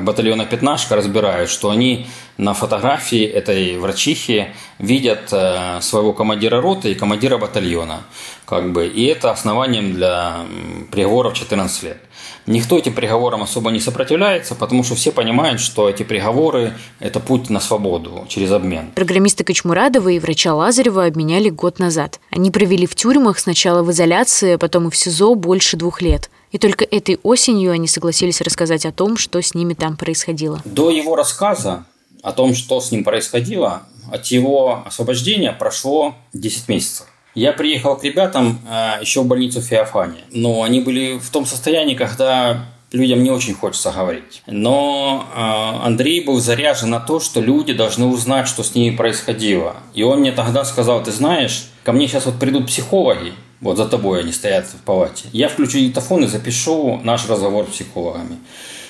батальона 0.00 0.46
«Пятнашка» 0.46 0.96
разбирают, 0.96 1.50
что 1.50 1.70
они 1.70 2.06
на 2.36 2.54
фотографии 2.54 3.24
этой 3.24 3.78
врачихи 3.78 4.48
видят 4.78 5.32
э, 5.32 5.80
своего 5.80 6.12
командира 6.12 6.60
роты 6.60 6.90
и 6.90 6.94
командира 6.94 7.38
батальона. 7.38 8.02
Как 8.46 8.72
бы, 8.72 8.86
и 8.86 9.04
это 9.06 9.30
основанием 9.30 9.92
для 9.92 10.44
приговоров 10.90 11.34
14 11.34 11.82
лет. 11.84 11.98
Никто 12.46 12.76
этим 12.76 12.94
приговорам 12.94 13.42
особо 13.42 13.70
не 13.70 13.80
сопротивляется, 13.80 14.54
потому 14.54 14.82
что 14.82 14.94
все 14.94 15.12
понимают, 15.12 15.60
что 15.60 15.88
эти 15.88 16.02
приговоры– 16.02 16.74
это 17.00 17.20
путь 17.20 17.50
на 17.50 17.60
свободу 17.60 18.24
через 18.28 18.50
обмен. 18.50 18.90
Программиста 18.94 19.44
Кочмурадова 19.44 20.08
и 20.08 20.18
врача 20.18 20.54
Лазарева 20.54 21.04
обменяли 21.04 21.50
год 21.50 21.78
назад. 21.78 22.20
Они 22.30 22.50
провели 22.50 22.86
в 22.86 22.94
тюрьмах 22.94 23.38
сначала 23.38 23.82
в 23.82 23.90
изоляции, 23.92 24.54
а 24.54 24.58
потом 24.58 24.88
и 24.88 24.90
в 24.90 24.96
СИЗО 24.96 25.34
больше 25.34 25.76
двух 25.76 26.02
лет. 26.02 26.30
И 26.50 26.58
только 26.58 26.84
этой 26.84 27.18
осенью 27.22 27.72
они 27.72 27.86
согласились 27.86 28.40
рассказать 28.40 28.84
о 28.84 28.92
том, 28.92 29.16
что 29.16 29.40
с 29.40 29.54
ними 29.54 29.74
там 29.74 29.96
происходило. 29.96 30.60
До 30.64 30.90
его 30.90 31.16
рассказа 31.16 31.86
о 32.22 32.32
том, 32.32 32.54
что 32.54 32.80
с 32.80 32.90
ним 32.90 33.04
происходило, 33.04 33.82
от 34.10 34.26
его 34.26 34.82
освобождения 34.84 35.52
прошло 35.52 36.14
10 36.32 36.68
месяцев. 36.68 37.06
Я 37.34 37.52
приехал 37.52 37.96
к 37.96 38.04
ребятам 38.04 38.60
э, 38.68 38.98
еще 39.00 39.22
в 39.22 39.26
больницу 39.26 39.62
Феофания. 39.62 40.22
Но 40.30 40.62
они 40.62 40.80
были 40.80 41.18
в 41.18 41.30
том 41.30 41.46
состоянии, 41.46 41.94
когда 41.94 42.66
людям 42.92 43.22
не 43.22 43.30
очень 43.30 43.54
хочется 43.54 43.90
говорить. 43.90 44.42
Но 44.46 45.26
э, 45.34 45.86
Андрей 45.86 46.22
был 46.24 46.40
заряжен 46.40 46.90
на 46.90 47.00
то, 47.00 47.20
что 47.20 47.40
люди 47.40 47.72
должны 47.72 48.06
узнать, 48.06 48.48
что 48.48 48.62
с 48.62 48.74
ними 48.74 48.94
происходило. 48.94 49.76
И 49.94 50.02
он 50.02 50.20
мне 50.20 50.32
тогда 50.32 50.64
сказал, 50.64 51.02
ты 51.02 51.10
знаешь, 51.10 51.64
ко 51.84 51.92
мне 51.92 52.06
сейчас 52.06 52.26
вот 52.26 52.38
придут 52.38 52.66
психологи, 52.66 53.32
вот 53.62 53.78
за 53.78 53.86
тобой 53.86 54.20
они 54.20 54.32
стоят 54.32 54.66
в 54.66 54.76
палате. 54.84 55.24
Я 55.32 55.48
включу 55.48 55.78
диктофон 55.78 56.24
и 56.24 56.26
запишу 56.26 57.00
наш 57.02 57.28
разговор 57.28 57.64
с 57.66 57.74
психологами. 57.74 58.38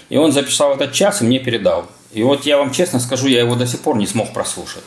И 0.09 0.17
он 0.17 0.33
записал 0.33 0.75
этот 0.75 0.93
час 0.93 1.23
и 1.23 1.25
мне 1.25 1.39
передал. 1.39 1.87
И 2.13 2.23
вот 2.23 2.45
я 2.45 2.59
вам 2.59 2.73
честно 2.73 2.99
скажу, 2.99 3.29
я 3.29 3.41
его 3.41 3.55
до 3.55 3.67
сих 3.67 3.81
пор 3.81 3.97
не 3.97 4.07
смог 4.07 4.33
прослушать. 4.33 4.85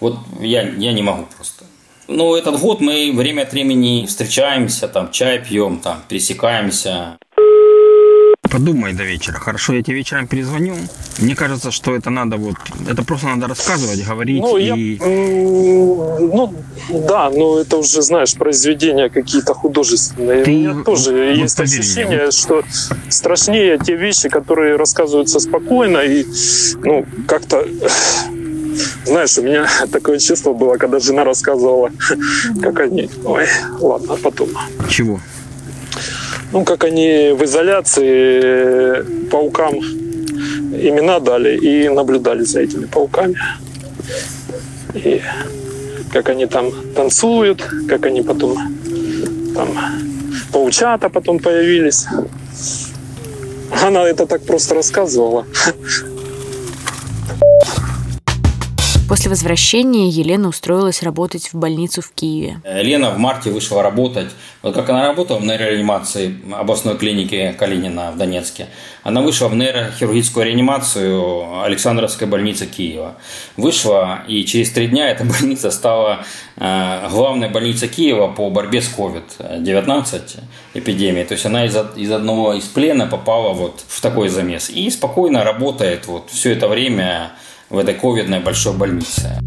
Вот 0.00 0.16
я, 0.40 0.62
я 0.62 0.92
не 0.92 1.02
могу 1.02 1.26
просто. 1.36 1.64
Ну, 2.12 2.34
этот 2.34 2.58
год 2.58 2.80
мы 2.80 3.12
время 3.14 3.42
от 3.42 3.52
времени 3.52 4.04
встречаемся, 4.04 4.88
там, 4.88 5.12
чай 5.12 5.38
пьем, 5.38 5.78
там, 5.78 6.02
пересекаемся. 6.08 7.18
Подумай 8.50 8.92
до 8.94 9.04
вечера. 9.04 9.38
Хорошо, 9.38 9.74
я 9.74 9.82
тебе 9.82 9.98
вечером 9.98 10.26
перезвоню. 10.26 10.74
Мне 11.18 11.36
кажется, 11.36 11.70
что 11.70 11.94
это 11.94 12.10
надо 12.10 12.36
вот... 12.36 12.56
Это 12.90 13.04
просто 13.04 13.28
надо 13.28 13.46
рассказывать, 13.46 14.04
говорить 14.04 14.42
ну, 14.42 14.56
и... 14.56 14.64
Я, 14.64 15.06
ну, 15.06 16.52
да, 16.88 17.30
но 17.30 17.60
это 17.60 17.76
уже, 17.76 18.02
знаешь, 18.02 18.34
произведения 18.34 19.08
какие-то 19.08 19.54
художественные. 19.54 20.42
Ты, 20.42 20.50
У 20.50 20.54
меня 20.54 20.82
тоже 20.82 21.12
вот 21.12 21.36
есть 21.36 21.60
ощущение, 21.60 22.22
мне. 22.22 22.30
что 22.32 22.64
страшнее 23.08 23.78
те 23.78 23.94
вещи, 23.94 24.28
которые 24.28 24.74
рассказываются 24.74 25.38
спокойно 25.38 25.98
и, 25.98 26.26
ну, 26.82 27.06
как-то... 27.28 27.64
Знаешь, 29.10 29.36
у 29.38 29.42
меня 29.42 29.66
такое 29.92 30.20
чувство 30.20 30.52
было, 30.52 30.76
когда 30.76 31.00
жена 31.00 31.24
рассказывала, 31.24 31.90
как 32.62 32.78
они... 32.78 33.10
Ой, 33.24 33.46
ладно, 33.80 34.16
потом. 34.22 34.50
Чего? 34.88 35.20
ну, 36.52 36.64
как 36.64 36.84
они 36.84 37.32
в 37.36 37.44
изоляции 37.44 39.02
паукам 39.28 39.74
имена 39.74 41.18
дали 41.18 41.56
и 41.56 41.88
наблюдали 41.88 42.44
за 42.44 42.60
этими 42.60 42.86
пауками. 42.86 43.36
И 44.94 45.20
как 46.12 46.28
они 46.28 46.46
там 46.46 46.70
танцуют, 46.94 47.64
как 47.88 48.06
они 48.06 48.22
потом 48.22 48.56
там 49.56 49.76
паучата 50.52 51.08
потом 51.08 51.40
появились. 51.40 52.06
Она 53.82 54.08
это 54.08 54.26
так 54.26 54.42
просто 54.46 54.76
рассказывала. 54.76 55.46
После 59.10 59.28
возвращения 59.28 60.08
Елена 60.08 60.46
устроилась 60.46 61.02
работать 61.02 61.52
в 61.52 61.56
больницу 61.56 62.00
в 62.00 62.12
Киеве. 62.12 62.60
Лена 62.64 63.10
в 63.10 63.18
марте 63.18 63.50
вышла 63.50 63.82
работать. 63.82 64.30
Вот 64.62 64.72
как 64.72 64.88
она 64.88 65.08
работала 65.08 65.38
в 65.38 65.44
нейрореанимации 65.44 66.36
областной 66.52 66.96
клиники 66.96 67.52
Калинина 67.58 68.12
в 68.12 68.16
Донецке, 68.16 68.68
она 69.02 69.20
вышла 69.20 69.48
в 69.48 69.56
нейрохирургическую 69.56 70.46
реанимацию 70.46 71.60
Александровской 71.60 72.28
больницы 72.28 72.66
Киева. 72.66 73.16
Вышла, 73.56 74.22
и 74.28 74.44
через 74.44 74.70
три 74.70 74.86
дня 74.86 75.08
эта 75.08 75.24
больница 75.40 75.72
стала 75.72 76.24
э, 76.56 77.08
главной 77.10 77.48
больницей 77.48 77.88
Киева 77.88 78.28
по 78.28 78.48
борьбе 78.48 78.80
с 78.80 78.94
COVID-19 78.96 80.40
эпидемией. 80.74 81.24
То 81.24 81.34
есть 81.34 81.46
она 81.46 81.64
из, 81.64 81.76
из 81.96 82.12
одного 82.12 82.54
из 82.54 82.66
плена 82.66 83.08
попала 83.08 83.54
вот 83.54 83.82
в 83.88 84.00
такой 84.00 84.28
замес. 84.28 84.70
И 84.70 84.88
спокойно 84.88 85.42
работает 85.42 86.06
вот 86.06 86.30
все 86.30 86.52
это 86.52 86.68
время 86.68 87.32
в 87.70 87.78
этой 87.78 87.94
ковидной 87.94 88.40
большой 88.40 88.74
больнице. 88.74 89.38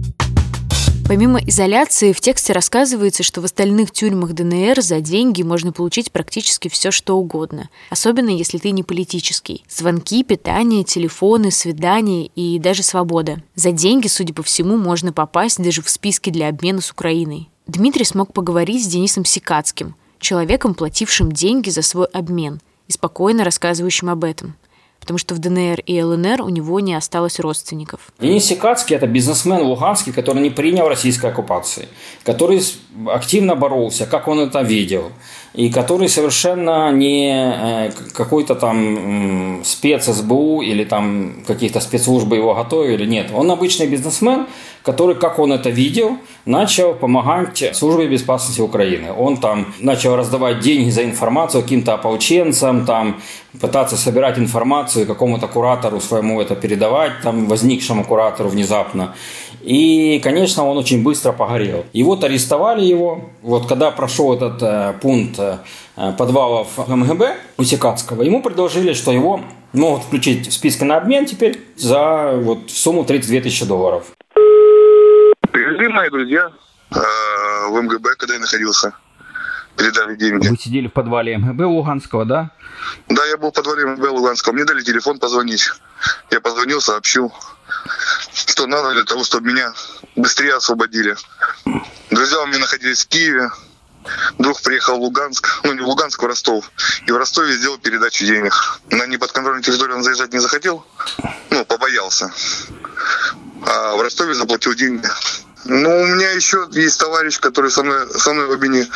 Помимо 1.05 1.39
изоляции, 1.39 2.13
в 2.13 2.21
тексте 2.21 2.53
рассказывается, 2.53 3.23
что 3.23 3.41
в 3.41 3.45
остальных 3.45 3.91
тюрьмах 3.91 4.31
ДНР 4.31 4.81
за 4.81 5.01
деньги 5.01 5.43
можно 5.43 5.73
получить 5.73 6.13
практически 6.13 6.69
все, 6.69 6.91
что 6.91 7.17
угодно. 7.17 7.69
Особенно, 7.89 8.29
если 8.29 8.57
ты 8.57 8.71
не 8.71 8.83
политический. 8.83 9.65
Звонки, 9.69 10.23
питание, 10.23 10.85
телефоны, 10.85 11.51
свидания 11.51 12.27
и 12.27 12.57
даже 12.57 12.83
свобода. 12.83 13.43
За 13.55 13.73
деньги, 13.73 14.07
судя 14.07 14.33
по 14.33 14.43
всему, 14.43 14.77
можно 14.77 15.11
попасть 15.11 15.61
даже 15.61 15.81
в 15.81 15.89
списки 15.89 16.29
для 16.29 16.47
обмена 16.47 16.79
с 16.79 16.89
Украиной. 16.89 17.49
Дмитрий 17.67 18.05
смог 18.05 18.31
поговорить 18.33 18.83
с 18.83 18.87
Денисом 18.87 19.25
Сикацким, 19.25 19.95
человеком, 20.19 20.73
платившим 20.73 21.33
деньги 21.33 21.69
за 21.69 21.81
свой 21.81 22.07
обмен, 22.07 22.61
и 22.87 22.93
спокойно 22.93 23.43
рассказывающим 23.43 24.09
об 24.09 24.23
этом 24.23 24.55
потому 25.03 25.17
что 25.17 25.35
в 25.35 25.39
ДНР 25.39 25.81
и 25.85 26.01
ЛНР 26.01 26.41
у 26.43 26.49
него 26.49 26.79
не 26.79 26.95
осталось 26.95 27.37
родственников. 27.37 27.99
Денис 28.21 28.45
Сикацкий– 28.45 28.95
это 28.97 29.05
бизнесмен 29.05 29.61
луганский, 29.61 30.13
который 30.13 30.41
не 30.41 30.49
принял 30.49 30.87
российской 30.87 31.29
оккупации, 31.29 31.89
который 32.23 32.61
активно 33.07 33.55
боролся, 33.55 34.05
как 34.05 34.29
он 34.29 34.39
это 34.39 34.61
видел, 34.61 35.11
и 35.53 35.69
который 35.69 36.07
совершенно 36.07 36.89
не 36.93 37.33
э, 37.33 37.91
какой-то 38.13 38.55
там 38.55 39.61
спец 39.65 40.05
СБУ 40.05 40.61
или 40.61 40.85
там 40.85 41.43
каких-то 41.45 41.81
спецслужбы 41.81 42.37
его 42.37 42.55
готовили. 42.55 43.05
Нет, 43.05 43.31
он 43.33 43.51
обычный 43.51 43.87
бизнесмен, 43.87 44.47
который, 44.83 45.15
как 45.15 45.39
он 45.39 45.53
это 45.53 45.69
видел, 45.69 46.17
начал 46.45 46.93
помогать 46.93 47.71
службе 47.73 48.07
безопасности 48.07 48.61
Украины. 48.61 49.13
Он 49.13 49.37
там 49.37 49.73
начал 49.79 50.15
раздавать 50.15 50.59
деньги 50.59 50.89
за 50.89 51.05
информацию 51.05 51.63
каким-то 51.63 51.93
ополченцам, 51.93 52.85
там 52.85 53.21
пытаться 53.59 53.95
собирать 53.97 54.37
информацию 54.37 55.07
какому-то 55.07 55.47
куратору 55.47 56.01
своему 56.01 56.41
это 56.41 56.55
передавать, 56.55 57.21
там 57.23 57.47
возникшему 57.47 58.03
куратору 58.03 58.49
внезапно. 58.49 59.15
И, 59.61 60.19
конечно, 60.21 60.65
он 60.65 60.77
очень 60.77 61.01
быстро 61.03 61.31
погорел. 61.31 61.85
И 61.93 62.03
вот 62.03 62.23
арестовали 62.25 62.83
его. 62.83 63.21
Вот 63.41 63.65
когда 63.67 63.91
прошел 63.91 64.33
этот 64.33 64.61
э, 64.61 64.93
пункт 65.01 65.39
э, 65.39 65.57
подвалов 66.17 66.67
МГБ 66.85 67.37
у 67.57 67.63
Сикацкого, 67.63 68.23
ему 68.23 68.41
предложили, 68.41 68.91
что 68.91 69.13
его 69.13 69.39
могут 69.71 70.03
включить 70.03 70.47
в 70.47 70.53
списки 70.53 70.83
на 70.83 70.97
обмен 70.97 71.25
теперь 71.25 71.61
за 71.77 72.33
вот 72.35 72.69
сумму 72.69 73.05
32 73.05 73.39
тысячи 73.41 73.65
долларов. 73.65 74.03
Привезли 75.73 75.91
мои 75.91 76.09
друзья 76.11 76.51
э, 76.91 76.99
в 77.67 77.81
МГБ, 77.81 78.15
когда 78.17 78.35
я 78.35 78.39
находился. 78.39 78.93
Передали 79.75 80.15
деньги. 80.15 80.47
Вы 80.47 80.55
сидели 80.55 80.87
в 80.87 80.93
подвале 80.93 81.35
МГБ 81.35 81.65
Луганского, 81.65 82.25
да? 82.25 82.51
Да, 83.09 83.25
я 83.25 83.37
был 83.37 83.49
в 83.49 83.53
подвале 83.53 83.87
МГБ 83.87 84.07
Луганского. 84.09 84.53
Мне 84.53 84.65
дали 84.65 84.83
телефон 84.83 85.17
позвонить. 85.17 85.71
Я 86.29 86.41
позвонил, 86.41 86.79
сообщил 86.79 87.33
что 88.33 88.67
надо 88.67 88.93
для 88.93 89.03
того, 89.03 89.23
чтобы 89.23 89.47
меня 89.47 89.73
быстрее 90.15 90.53
освободили. 90.53 91.15
Друзья 92.11 92.41
у 92.41 92.45
меня 92.45 92.59
находились 92.59 93.03
в 93.03 93.07
Киеве. 93.07 93.49
Друг 94.37 94.61
приехал 94.61 94.97
в 94.97 95.01
Луганск, 95.01 95.61
ну 95.63 95.73
не 95.73 95.81
в 95.81 95.87
Луганск, 95.87 96.21
в 96.21 96.25
Ростов. 96.27 96.71
И 97.07 97.11
в 97.11 97.17
Ростове 97.17 97.53
сделал 97.53 97.79
передачу 97.79 98.25
денег. 98.25 98.53
На 98.91 99.07
неподконтрольную 99.07 99.63
территорию 99.63 99.97
он 99.97 100.03
заезжать 100.03 100.33
не 100.33 100.39
захотел. 100.39 100.85
Ну, 101.49 101.65
побоялся. 101.65 102.31
А 103.65 103.95
в 103.95 104.01
Ростове 104.01 104.35
заплатил 104.35 104.75
деньги. 104.75 105.07
Ну, 105.65 105.89
у 106.01 106.05
меня 106.07 106.31
еще 106.31 106.67
есть 106.71 106.99
товарищ, 106.99 107.39
который 107.39 107.71
со 107.71 107.83
мной, 107.83 108.07
со 108.09 108.33
мной 108.33 108.47
в 108.47 108.51
обмене 108.51 108.87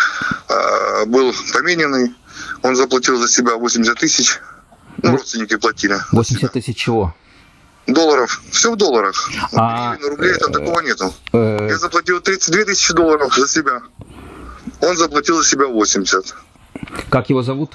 а, 0.49 1.05
был 1.05 1.33
помененный. 1.53 2.13
Он 2.61 2.75
заплатил 2.75 3.17
за 3.17 3.27
себя 3.27 3.55
80 3.55 3.97
тысяч. 3.97 4.39
Ну, 5.01 5.11
родственники 5.11 5.55
платили. 5.55 5.97
80 6.11 6.51
тысяч 6.51 6.77
чего? 6.77 7.15
Долларов. 7.85 8.41
Все 8.51 8.71
в 8.71 8.75
долларах. 8.75 9.29
А... 9.53 9.95
На 9.95 10.09
рублей 10.09 10.33
там 10.35 10.51
такого 10.51 10.81
нету. 10.81 11.13
Э, 11.31 11.67
Я 11.69 11.77
заплатил 11.77 12.19
32 12.19 12.65
тысячи 12.65 12.93
долларов 12.93 13.33
за 13.33 13.47
себя. 13.47 13.81
Он 14.81 14.97
заплатил 14.97 15.37
за 15.37 15.45
себя 15.45 15.67
80. 15.67 16.35
Как 17.09 17.29
его 17.29 17.43
зовут? 17.43 17.71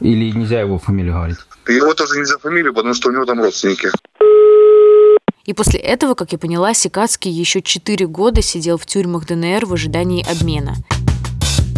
Или 0.00 0.32
нельзя 0.36 0.60
его 0.60 0.78
фамилию 0.78 1.14
говорить? 1.14 1.38
Его 1.68 1.94
тоже 1.94 2.18
нельзя 2.18 2.36
фамилию, 2.38 2.74
потому 2.74 2.94
что 2.94 3.08
у 3.10 3.12
него 3.12 3.24
там 3.24 3.40
родственники. 3.40 3.90
И 5.44 5.52
после 5.52 5.78
этого, 5.78 6.14
как 6.14 6.32
я 6.32 6.38
поняла, 6.38 6.72
Сикацкий 6.74 7.30
еще 7.30 7.60
4 7.60 8.06
года 8.06 8.40
сидел 8.42 8.78
в 8.78 8.86
тюрьмах 8.86 9.26
ДНР 9.26 9.66
в 9.66 9.74
ожидании 9.74 10.24
обмена. 10.28 10.76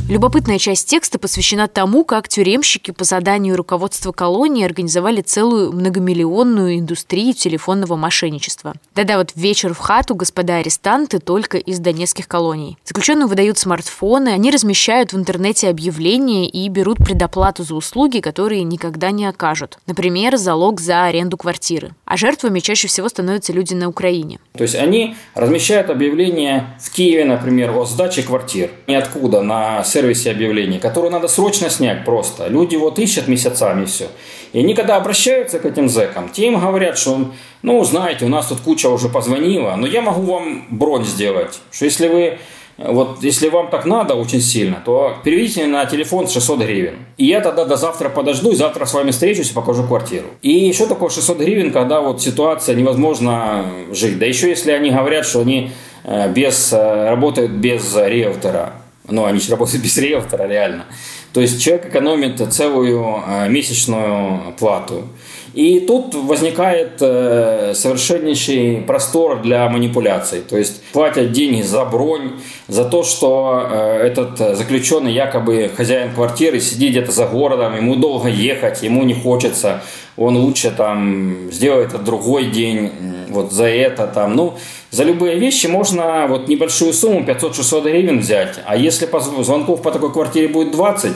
Любопытная 0.08 0.58
часть 0.58 0.88
текста 0.88 1.18
посвящена 1.18 1.66
тому, 1.66 2.04
как 2.04 2.28
тюремщики 2.28 2.92
по 2.92 3.02
заданию 3.02 3.56
руководства 3.56 4.12
колонии 4.12 4.64
организовали 4.64 5.20
целую 5.20 5.72
многомиллионную 5.72 6.78
индустрию 6.78 7.34
телефонного 7.34 7.96
мошенничества. 7.96 8.74
Да-да, 8.94 9.18
вот 9.18 9.32
вечер 9.34 9.74
в 9.74 9.78
хату, 9.78 10.14
господа 10.14 10.58
арестанты, 10.58 11.18
только 11.18 11.58
из 11.58 11.80
донецких 11.80 12.28
колоний. 12.28 12.78
Заключенным 12.84 13.28
выдают 13.28 13.58
смартфоны, 13.58 14.28
они 14.28 14.52
размещают 14.52 15.12
в 15.12 15.18
интернете 15.18 15.68
объявления 15.68 16.48
и 16.48 16.68
берут 16.68 16.98
предоплату 16.98 17.64
за 17.64 17.74
услуги, 17.74 18.20
которые 18.20 18.62
никогда 18.62 19.10
не 19.10 19.26
окажут. 19.26 19.80
Например, 19.88 20.36
залог 20.36 20.80
за 20.80 21.06
аренду 21.06 21.36
квартиры. 21.36 21.96
А 22.04 22.16
жертвами 22.16 22.60
чаще 22.60 22.86
всего 22.86 23.08
становятся 23.08 23.52
люди 23.52 23.74
на 23.74 23.88
Украине. 23.88 24.38
То 24.56 24.62
есть 24.62 24.76
они 24.76 25.16
размещают 25.34 25.90
объявления 25.90 26.78
в 26.80 26.92
Киеве, 26.92 27.24
например, 27.24 27.76
о 27.76 27.84
сдаче 27.86 28.22
квартир. 28.22 28.70
Ниоткуда, 28.86 29.42
на 29.42 29.82
сервисе 29.96 30.30
объявлений, 30.30 30.78
которую 30.78 31.10
надо 31.10 31.26
срочно 31.26 31.70
снять 31.70 32.04
просто. 32.04 32.48
Люди 32.48 32.76
вот 32.76 32.98
ищут 32.98 33.28
месяцами 33.28 33.86
все. 33.86 34.08
И 34.52 34.58
они 34.58 34.74
когда 34.74 34.96
обращаются 34.96 35.58
к 35.58 35.64
этим 35.64 35.88
зэкам, 35.88 36.28
те 36.28 36.48
им 36.48 36.60
говорят, 36.60 36.98
что, 36.98 37.30
ну, 37.62 37.82
знаете, 37.84 38.26
у 38.26 38.28
нас 38.28 38.48
тут 38.48 38.60
куча 38.60 38.88
уже 38.90 39.08
позвонила, 39.08 39.74
но 39.76 39.86
я 39.86 40.02
могу 40.02 40.20
вам 40.20 40.66
бронь 40.70 41.04
сделать, 41.04 41.60
что 41.70 41.84
если 41.86 42.08
вы 42.08 42.38
вот 42.78 43.22
если 43.22 43.48
вам 43.48 43.68
так 43.70 43.86
надо 43.86 44.14
очень 44.14 44.42
сильно, 44.42 44.82
то 44.84 45.14
переведите 45.24 45.66
на 45.66 45.86
телефон 45.86 46.28
600 46.28 46.60
гривен. 46.60 46.96
И 47.16 47.24
я 47.24 47.40
тогда 47.40 47.64
до 47.64 47.76
завтра 47.76 48.10
подожду, 48.10 48.52
и 48.52 48.54
завтра 48.54 48.84
с 48.84 48.92
вами 48.92 49.12
встречусь 49.12 49.50
и 49.50 49.54
покажу 49.54 49.82
квартиру. 49.84 50.26
И 50.42 50.50
еще 50.50 50.86
такое 50.86 51.08
600 51.08 51.38
гривен, 51.38 51.72
когда 51.72 52.02
вот 52.02 52.20
ситуация 52.20 52.74
невозможно 52.74 53.64
жить. 53.92 54.18
Да 54.18 54.26
еще 54.26 54.50
если 54.50 54.72
они 54.72 54.90
говорят, 54.90 55.24
что 55.24 55.40
они 55.40 55.70
э, 56.04 56.30
без, 56.30 56.70
э, 56.70 57.08
работают 57.08 57.52
без 57.52 57.96
риэлтора. 57.96 58.74
Ну, 59.08 59.24
они 59.24 59.38
же 59.38 59.50
работают 59.50 59.82
без 59.82 59.96
риэлтора, 59.96 60.46
реально. 60.46 60.86
То 61.32 61.40
есть 61.40 61.62
человек 61.62 61.86
экономит 61.86 62.40
целую 62.52 63.22
э, 63.26 63.48
месячную 63.48 64.54
плату. 64.58 65.08
И 65.56 65.80
тут 65.80 66.14
возникает 66.14 66.98
э, 67.00 67.72
совершеннейший 67.74 68.82
простор 68.86 69.40
для 69.40 69.66
манипуляций. 69.70 70.42
То 70.42 70.58
есть 70.58 70.82
платят 70.92 71.32
деньги 71.32 71.62
за 71.62 71.86
бронь, 71.86 72.32
за 72.68 72.84
то, 72.84 73.02
что 73.02 73.66
э, 73.66 74.06
этот 74.06 74.36
заключенный 74.54 75.14
якобы 75.14 75.70
хозяин 75.74 76.12
квартиры 76.12 76.60
сидит 76.60 76.90
где-то 76.90 77.10
за 77.10 77.24
городом, 77.24 77.74
ему 77.74 77.96
долго 77.96 78.28
ехать, 78.28 78.82
ему 78.82 79.02
не 79.04 79.14
хочется, 79.14 79.80
он 80.18 80.36
лучше 80.36 80.70
там 80.70 81.50
сделает 81.50 82.04
другой 82.04 82.50
день, 82.50 82.90
вот 83.30 83.50
за 83.50 83.66
это 83.66 84.06
там. 84.06 84.36
Ну, 84.36 84.58
за 84.90 85.04
любые 85.04 85.38
вещи 85.38 85.68
можно 85.68 86.26
вот 86.28 86.48
небольшую 86.48 86.92
сумму, 86.92 87.20
500-600 87.20 87.82
гривен 87.82 88.18
взять. 88.20 88.58
А 88.66 88.76
если 88.76 89.08
звонков 89.42 89.80
по 89.80 89.90
такой 89.90 90.12
квартире 90.12 90.48
будет 90.48 90.72
20, 90.72 91.12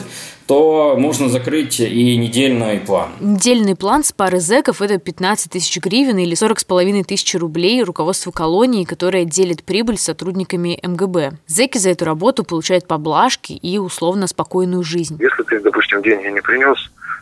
то 0.51 0.97
можно 0.97 1.29
закрыть 1.29 1.79
и 1.79 2.17
недельный 2.17 2.77
план. 2.81 3.11
Недельный 3.21 3.73
план 3.73 4.03
с 4.03 4.11
пары 4.11 4.41
зэков– 4.41 4.81
это 4.81 4.97
15 4.97 5.49
тысяч 5.49 5.77
гривен 5.79 6.17
или 6.17 6.35
40 6.35 6.59
с 6.59 6.63
половиной 6.65 7.05
тысяч 7.05 7.35
рублей 7.35 7.81
руководству 7.83 8.33
колонии, 8.33 8.83
которое 8.83 9.23
делит 9.23 9.63
прибыль 9.63 9.97
с 9.97 10.01
сотрудниками 10.01 10.77
МГБ. 10.83 11.37
Зэки 11.47 11.77
за 11.77 11.91
эту 11.91 12.03
работу 12.03 12.43
получают 12.43 12.85
поблажки 12.85 13.53
и 13.53 13.77
условно 13.77 14.27
спокойную 14.27 14.83
жизнь. 14.83 15.17
Если 15.21 15.41
ты, 15.43 15.61
допустим, 15.61 16.01
деньги 16.01 16.27
не 16.27 16.41
принес, 16.41 16.77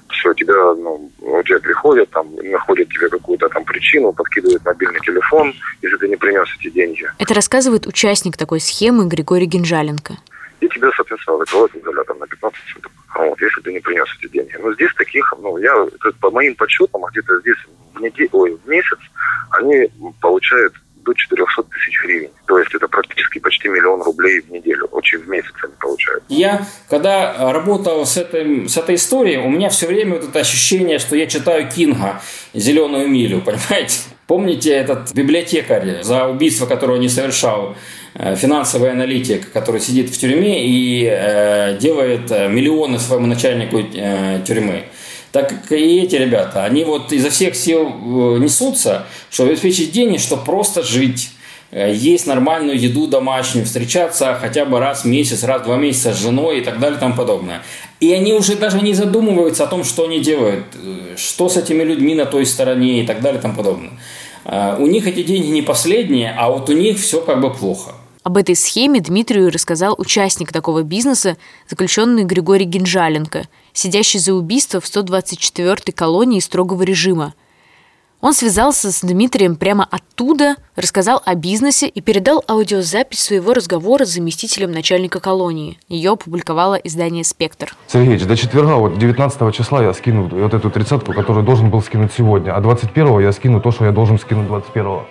все, 0.07 0.33
тебя, 0.33 0.73
ну, 0.73 1.11
у 1.21 1.43
тебя 1.43 1.59
приходят, 1.59 2.09
там, 2.09 2.35
находят 2.35 2.89
тебе 2.89 3.09
какую-то 3.09 3.47
там 3.49 3.63
причину, 3.63 4.11
подкидывают 4.11 4.65
мобильный 4.65 5.01
телефон, 5.01 5.53
если 5.83 5.97
ты 5.97 6.07
не 6.07 6.15
принес 6.15 6.47
эти 6.59 6.71
деньги. 6.71 7.07
Это 7.19 7.35
рассказывает 7.35 7.85
участник 7.85 8.37
такой 8.37 8.59
схемы 8.59 9.07
Григорий 9.07 9.45
Генжаленко. 9.45 10.17
И 10.59 10.67
тебя, 10.67 10.89
соответственно, 10.95 11.37
закрывают 11.39 11.75
изолятор 11.75 12.17
на 12.17 12.27
15 12.27 12.59
суток. 12.73 12.91
Вот, 13.15 13.41
если 13.41 13.61
ты 13.61 13.73
не 13.73 13.79
принес 13.79 14.07
эти 14.19 14.31
деньги. 14.31 14.55
Но 14.59 14.73
здесь 14.73 14.93
таких, 14.95 15.33
ну, 15.41 15.57
я, 15.57 15.73
по 16.19 16.31
моим 16.31 16.55
подсчетам, 16.55 17.01
где-то 17.11 17.39
здесь 17.41 17.57
в, 17.93 18.01
неделю, 18.01 18.29
ой, 18.33 18.57
в 18.63 18.67
месяц 18.67 18.97
они 19.51 19.89
получают 20.21 20.73
до 21.03 21.13
400 21.13 21.63
тысяч 21.63 22.01
гривен. 22.03 22.29
То 22.45 22.59
есть 22.59 22.73
это 22.75 22.87
практически 22.87 23.39
почти 23.39 23.67
миллион 23.67 24.01
рублей 24.01 24.41
в 24.41 24.49
неделю, 24.49 24.85
очень 24.91 25.19
в 25.19 25.27
месяц 25.27 25.53
они 25.63 25.73
получают. 25.79 26.23
Я, 26.27 26.65
когда 26.89 27.51
работал 27.51 28.05
с, 28.05 28.17
этой 28.17 28.67
с 28.67 28.77
этой 28.77 28.95
историей, 28.95 29.37
у 29.37 29.49
меня 29.49 29.69
все 29.69 29.87
время 29.87 30.15
вот 30.15 30.25
это 30.25 30.39
ощущение, 30.39 30.99
что 30.99 31.15
я 31.15 31.27
читаю 31.27 31.69
Кинга 31.69 32.21
«Зеленую 32.53 33.07
милю», 33.07 33.41
понимаете? 33.45 34.01
Помните 34.27 34.71
этот 34.71 35.11
библиотекарь, 35.13 36.03
за 36.03 36.27
убийство 36.27 36.67
которого 36.67 36.97
не 36.97 37.09
совершал 37.09 37.75
финансовый 38.15 38.91
аналитик, 38.91 39.51
который 39.51 39.81
сидит 39.81 40.09
в 40.09 40.17
тюрьме 40.17 40.65
и 40.67 41.05
э, 41.09 41.77
делает 41.79 42.31
э, 42.31 42.47
миллионы 42.49 42.99
своему 42.99 43.27
начальнику 43.27 43.79
э, 43.79 44.41
тюрьмы 44.45 44.85
так 45.31 45.49
как 45.49 45.71
и 45.71 46.01
эти 46.01 46.15
ребята, 46.15 46.63
они 46.63 46.83
вот 46.83 47.11
изо 47.11 47.29
всех 47.29 47.55
сил 47.55 47.87
э, 47.87 48.39
несутся, 48.39 49.05
чтобы 49.29 49.51
обеспечить 49.51 49.91
денег, 49.91 50.19
чтобы 50.19 50.43
просто 50.43 50.81
жить 50.81 51.31
э, 51.71 51.93
есть 51.93 52.25
нормальную 52.25 52.79
еду 52.79 53.07
домашнюю, 53.07 53.65
встречаться 53.65 54.35
хотя 54.39 54.65
бы 54.65 54.79
раз 54.79 55.03
в 55.03 55.05
месяц, 55.05 55.43
раз 55.43 55.61
в 55.61 55.65
два 55.65 55.77
месяца 55.77 56.13
с 56.13 56.21
женой 56.21 56.59
и 56.59 56.61
так 56.61 56.79
далее 56.79 56.97
и 56.97 56.99
тому 56.99 57.15
подобное. 57.15 57.61
И 57.99 58.11
они 58.11 58.33
уже 58.33 58.55
даже 58.55 58.81
не 58.81 58.93
задумываются 58.93 59.65
о 59.65 59.67
том, 59.67 59.83
что 59.83 60.05
они 60.05 60.19
делают, 60.19 60.65
э, 60.73 61.15
что 61.15 61.47
с 61.47 61.57
этими 61.57 61.83
людьми 61.83 62.15
на 62.15 62.25
той 62.25 62.45
стороне 62.45 63.03
и 63.03 63.05
так 63.05 63.21
далее 63.21 63.39
и 63.39 63.41
тому 63.41 63.55
подобное. 63.55 63.91
У 64.45 64.87
них 64.87 65.07
эти 65.07 65.23
деньги 65.23 65.47
не 65.47 65.61
последние, 65.61 66.31
а 66.31 66.49
вот 66.49 66.69
у 66.69 66.73
них 66.73 66.99
все 66.99 67.21
как 67.21 67.41
бы 67.41 67.53
плохо. 67.53 67.93
Об 68.23 68.37
этой 68.37 68.55
схеме 68.55 68.99
Дмитрию 68.99 69.49
рассказал 69.49 69.95
участник 69.97 70.51
такого 70.51 70.83
бизнеса, 70.83 71.37
заключенный 71.69 72.25
Григорий 72.25 72.65
Генжаленко, 72.65 73.47
сидящий 73.73 74.19
за 74.19 74.33
убийство 74.33 74.79
в 74.81 74.85
124-й 74.85 75.91
колонии 75.93 76.39
строгого 76.39 76.83
режима. 76.83 77.33
Он 78.21 78.33
связался 78.33 78.91
с 78.91 79.01
Дмитрием 79.01 79.55
прямо 79.55 79.87
оттуда, 79.89 80.55
рассказал 80.75 81.21
о 81.25 81.35
бизнесе 81.35 81.87
и 81.87 82.01
передал 82.01 82.43
аудиозапись 82.49 83.23
своего 83.23 83.53
разговора 83.53 84.03
с 84.03 84.09
заместителем 84.09 84.73
начальника 84.73 85.21
колонии. 85.21 85.79
Ее 85.87 86.11
опубликовало 86.11 86.75
издание 86.75 87.23
«Спектр». 87.23 87.73
Сергеевич, 87.87 88.25
до 88.25 88.35
четверга, 88.35 88.75
вот 88.75 88.99
19 88.99 89.55
числа 89.55 89.83
я 89.83 89.93
скину 89.93 90.27
вот 90.27 90.53
эту 90.53 90.69
тридцатку, 90.69 91.13
которую 91.13 91.45
должен 91.45 91.69
был 91.69 91.81
скинуть 91.81 92.11
сегодня, 92.11 92.53
а 92.53 92.59
21 92.59 93.19
я 93.21 93.31
скину 93.31 93.61
то, 93.61 93.71
что 93.71 93.85
я 93.85 93.91
должен 93.91 94.19
скинуть 94.19 94.47
21 94.47 94.85
-го. 94.85 95.03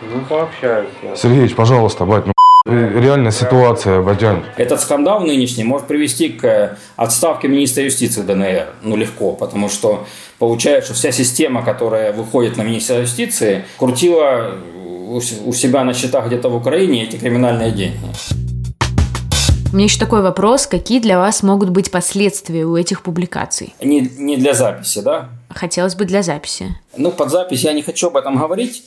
Ну, 0.00 0.20
пообщаюсь. 0.26 0.88
Сергеевич, 1.16 1.54
пожалуйста, 1.54 2.06
бать, 2.06 2.24
ну 2.24 2.32
реальная 2.68 3.30
ситуация, 3.30 4.00
Батян. 4.00 4.44
Этот 4.56 4.80
скандал 4.80 5.20
нынешний 5.20 5.64
может 5.64 5.86
привести 5.86 6.28
к 6.28 6.76
отставке 6.96 7.48
министра 7.48 7.84
юстиции 7.84 8.22
ДНР. 8.22 8.66
Ну, 8.82 8.96
легко, 8.96 9.32
потому 9.32 9.68
что 9.68 10.06
получается, 10.38 10.92
что 10.92 10.94
вся 10.94 11.12
система, 11.12 11.64
которая 11.64 12.12
выходит 12.12 12.56
на 12.56 12.62
министра 12.62 12.98
юстиции, 13.00 13.64
крутила 13.78 14.54
у 15.08 15.52
себя 15.52 15.84
на 15.84 15.94
счетах 15.94 16.26
где-то 16.26 16.48
в 16.50 16.56
Украине 16.56 17.04
эти 17.04 17.16
криминальные 17.16 17.70
деньги. 17.72 17.98
У 19.72 19.76
меня 19.76 19.84
еще 19.84 19.98
такой 19.98 20.22
вопрос. 20.22 20.66
Какие 20.66 20.98
для 20.98 21.18
вас 21.18 21.42
могут 21.42 21.70
быть 21.70 21.90
последствия 21.90 22.64
у 22.64 22.76
этих 22.76 23.02
публикаций? 23.02 23.74
Не, 23.82 24.00
не 24.00 24.36
для 24.36 24.54
записи, 24.54 25.00
да? 25.00 25.28
Хотелось 25.50 25.94
бы 25.94 26.06
для 26.06 26.22
записи. 26.22 26.74
Ну, 26.96 27.10
под 27.10 27.30
запись 27.30 27.64
я 27.64 27.72
не 27.72 27.82
хочу 27.82 28.06
об 28.06 28.16
этом 28.16 28.38
говорить. 28.38 28.82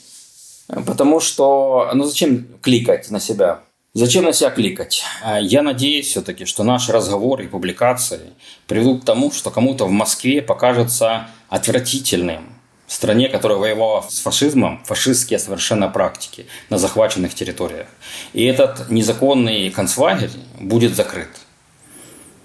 Потому 0.86 1.20
что, 1.20 1.90
ну 1.94 2.04
зачем 2.06 2.46
кликать 2.62 3.12
на 3.12 3.20
себя? 3.20 3.60
Зачем 3.94 4.24
на 4.24 4.32
себя 4.32 4.52
кликать? 4.52 5.04
А, 5.22 5.38
я 5.38 5.62
надеюсь 5.62 6.08
все-таки, 6.08 6.46
что 6.46 6.64
наши 6.64 6.94
разговоры 6.94 7.44
и 7.44 7.48
публикации 7.50 8.22
приведут 8.66 9.02
к 9.02 9.06
тому, 9.06 9.34
что 9.34 9.52
кому-то 9.52 9.86
в 9.86 9.92
Москве 9.92 10.42
покажется 10.42 11.28
отвратительным 11.50 12.56
в 12.88 12.94
стране, 12.94 13.28
которая 13.28 13.58
воевала 13.58 14.06
с 14.08 14.22
фашизмом, 14.22 14.82
фашистские 14.86 15.40
совершенно 15.40 15.90
практики 15.90 16.46
на 16.70 16.78
захваченных 16.78 17.36
территориях. 17.36 17.88
И 18.32 18.46
этот 18.46 18.90
незаконный 18.90 19.70
концлагерь 19.72 20.32
будет 20.58 20.96
закрыт. 20.96 21.30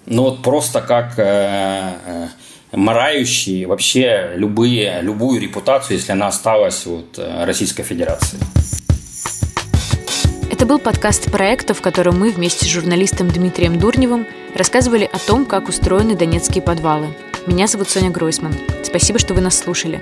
Ну 0.05 0.23
вот 0.23 0.43
просто 0.43 0.81
как 0.81 1.17
э, 1.17 1.93
э, 2.05 2.27
марающие 2.73 3.67
вообще 3.67 4.33
любые, 4.35 4.99
любую 5.01 5.39
репутацию, 5.39 5.95
если 5.95 6.11
она 6.11 6.27
осталась 6.27 6.85
от 6.85 7.17
э, 7.17 7.45
Российской 7.45 7.83
Федерации. 7.83 8.37
Это 10.57 10.65
был 10.65 10.79
подкаст 10.79 11.31
проекта, 11.31 11.75
в 11.75 11.83
котором 11.83 12.17
мы 12.17 12.31
вместе 12.31 12.65
с 12.65 12.67
журналистом 12.67 13.27
Дмитрием 13.27 13.77
Дурневым 13.77 14.25
рассказывали 14.55 15.07
о 15.13 15.19
том, 15.19 15.45
как 15.45 15.69
устроены 15.69 16.15
донецкие 16.15 16.63
подвалы. 16.63 17.09
Меня 17.45 17.67
зовут 17.67 17.91
Соня 17.91 18.09
Гройсман. 18.09 18.55
Спасибо, 18.83 19.19
что 19.19 19.35
вы 19.35 19.41
нас 19.41 19.55
слушали. 19.55 20.01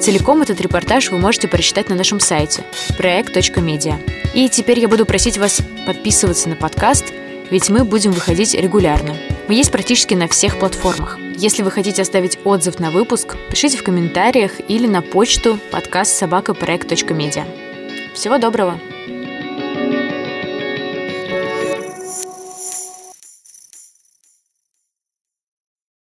Целиком 0.00 0.42
этот 0.42 0.60
репортаж 0.60 1.10
вы 1.10 1.18
можете 1.18 1.48
прочитать 1.48 1.88
на 1.88 1.96
нашем 1.96 2.20
сайте 2.20 2.62
проект.медиа. 2.96 3.98
И 4.32 4.48
теперь 4.48 4.78
я 4.78 4.86
буду 4.86 5.06
просить 5.06 5.38
вас 5.38 5.60
подписываться 5.88 6.48
на 6.48 6.54
подкаст, 6.54 7.12
ведь 7.50 7.68
мы 7.68 7.82
будем 7.84 8.12
выходить 8.12 8.54
регулярно. 8.54 9.16
Мы 9.48 9.54
есть 9.54 9.72
практически 9.72 10.14
на 10.14 10.28
всех 10.28 10.60
платформах. 10.60 11.18
Если 11.34 11.64
вы 11.64 11.72
хотите 11.72 12.02
оставить 12.02 12.38
отзыв 12.44 12.78
на 12.78 12.92
выпуск, 12.92 13.34
пишите 13.50 13.76
в 13.76 13.82
комментариях 13.82 14.52
или 14.68 14.86
на 14.86 15.02
почту 15.02 15.58
подкаст 15.72 16.16
собакапроект.медиа. 16.16 17.44
Всего 18.14 18.38
доброго! 18.38 18.78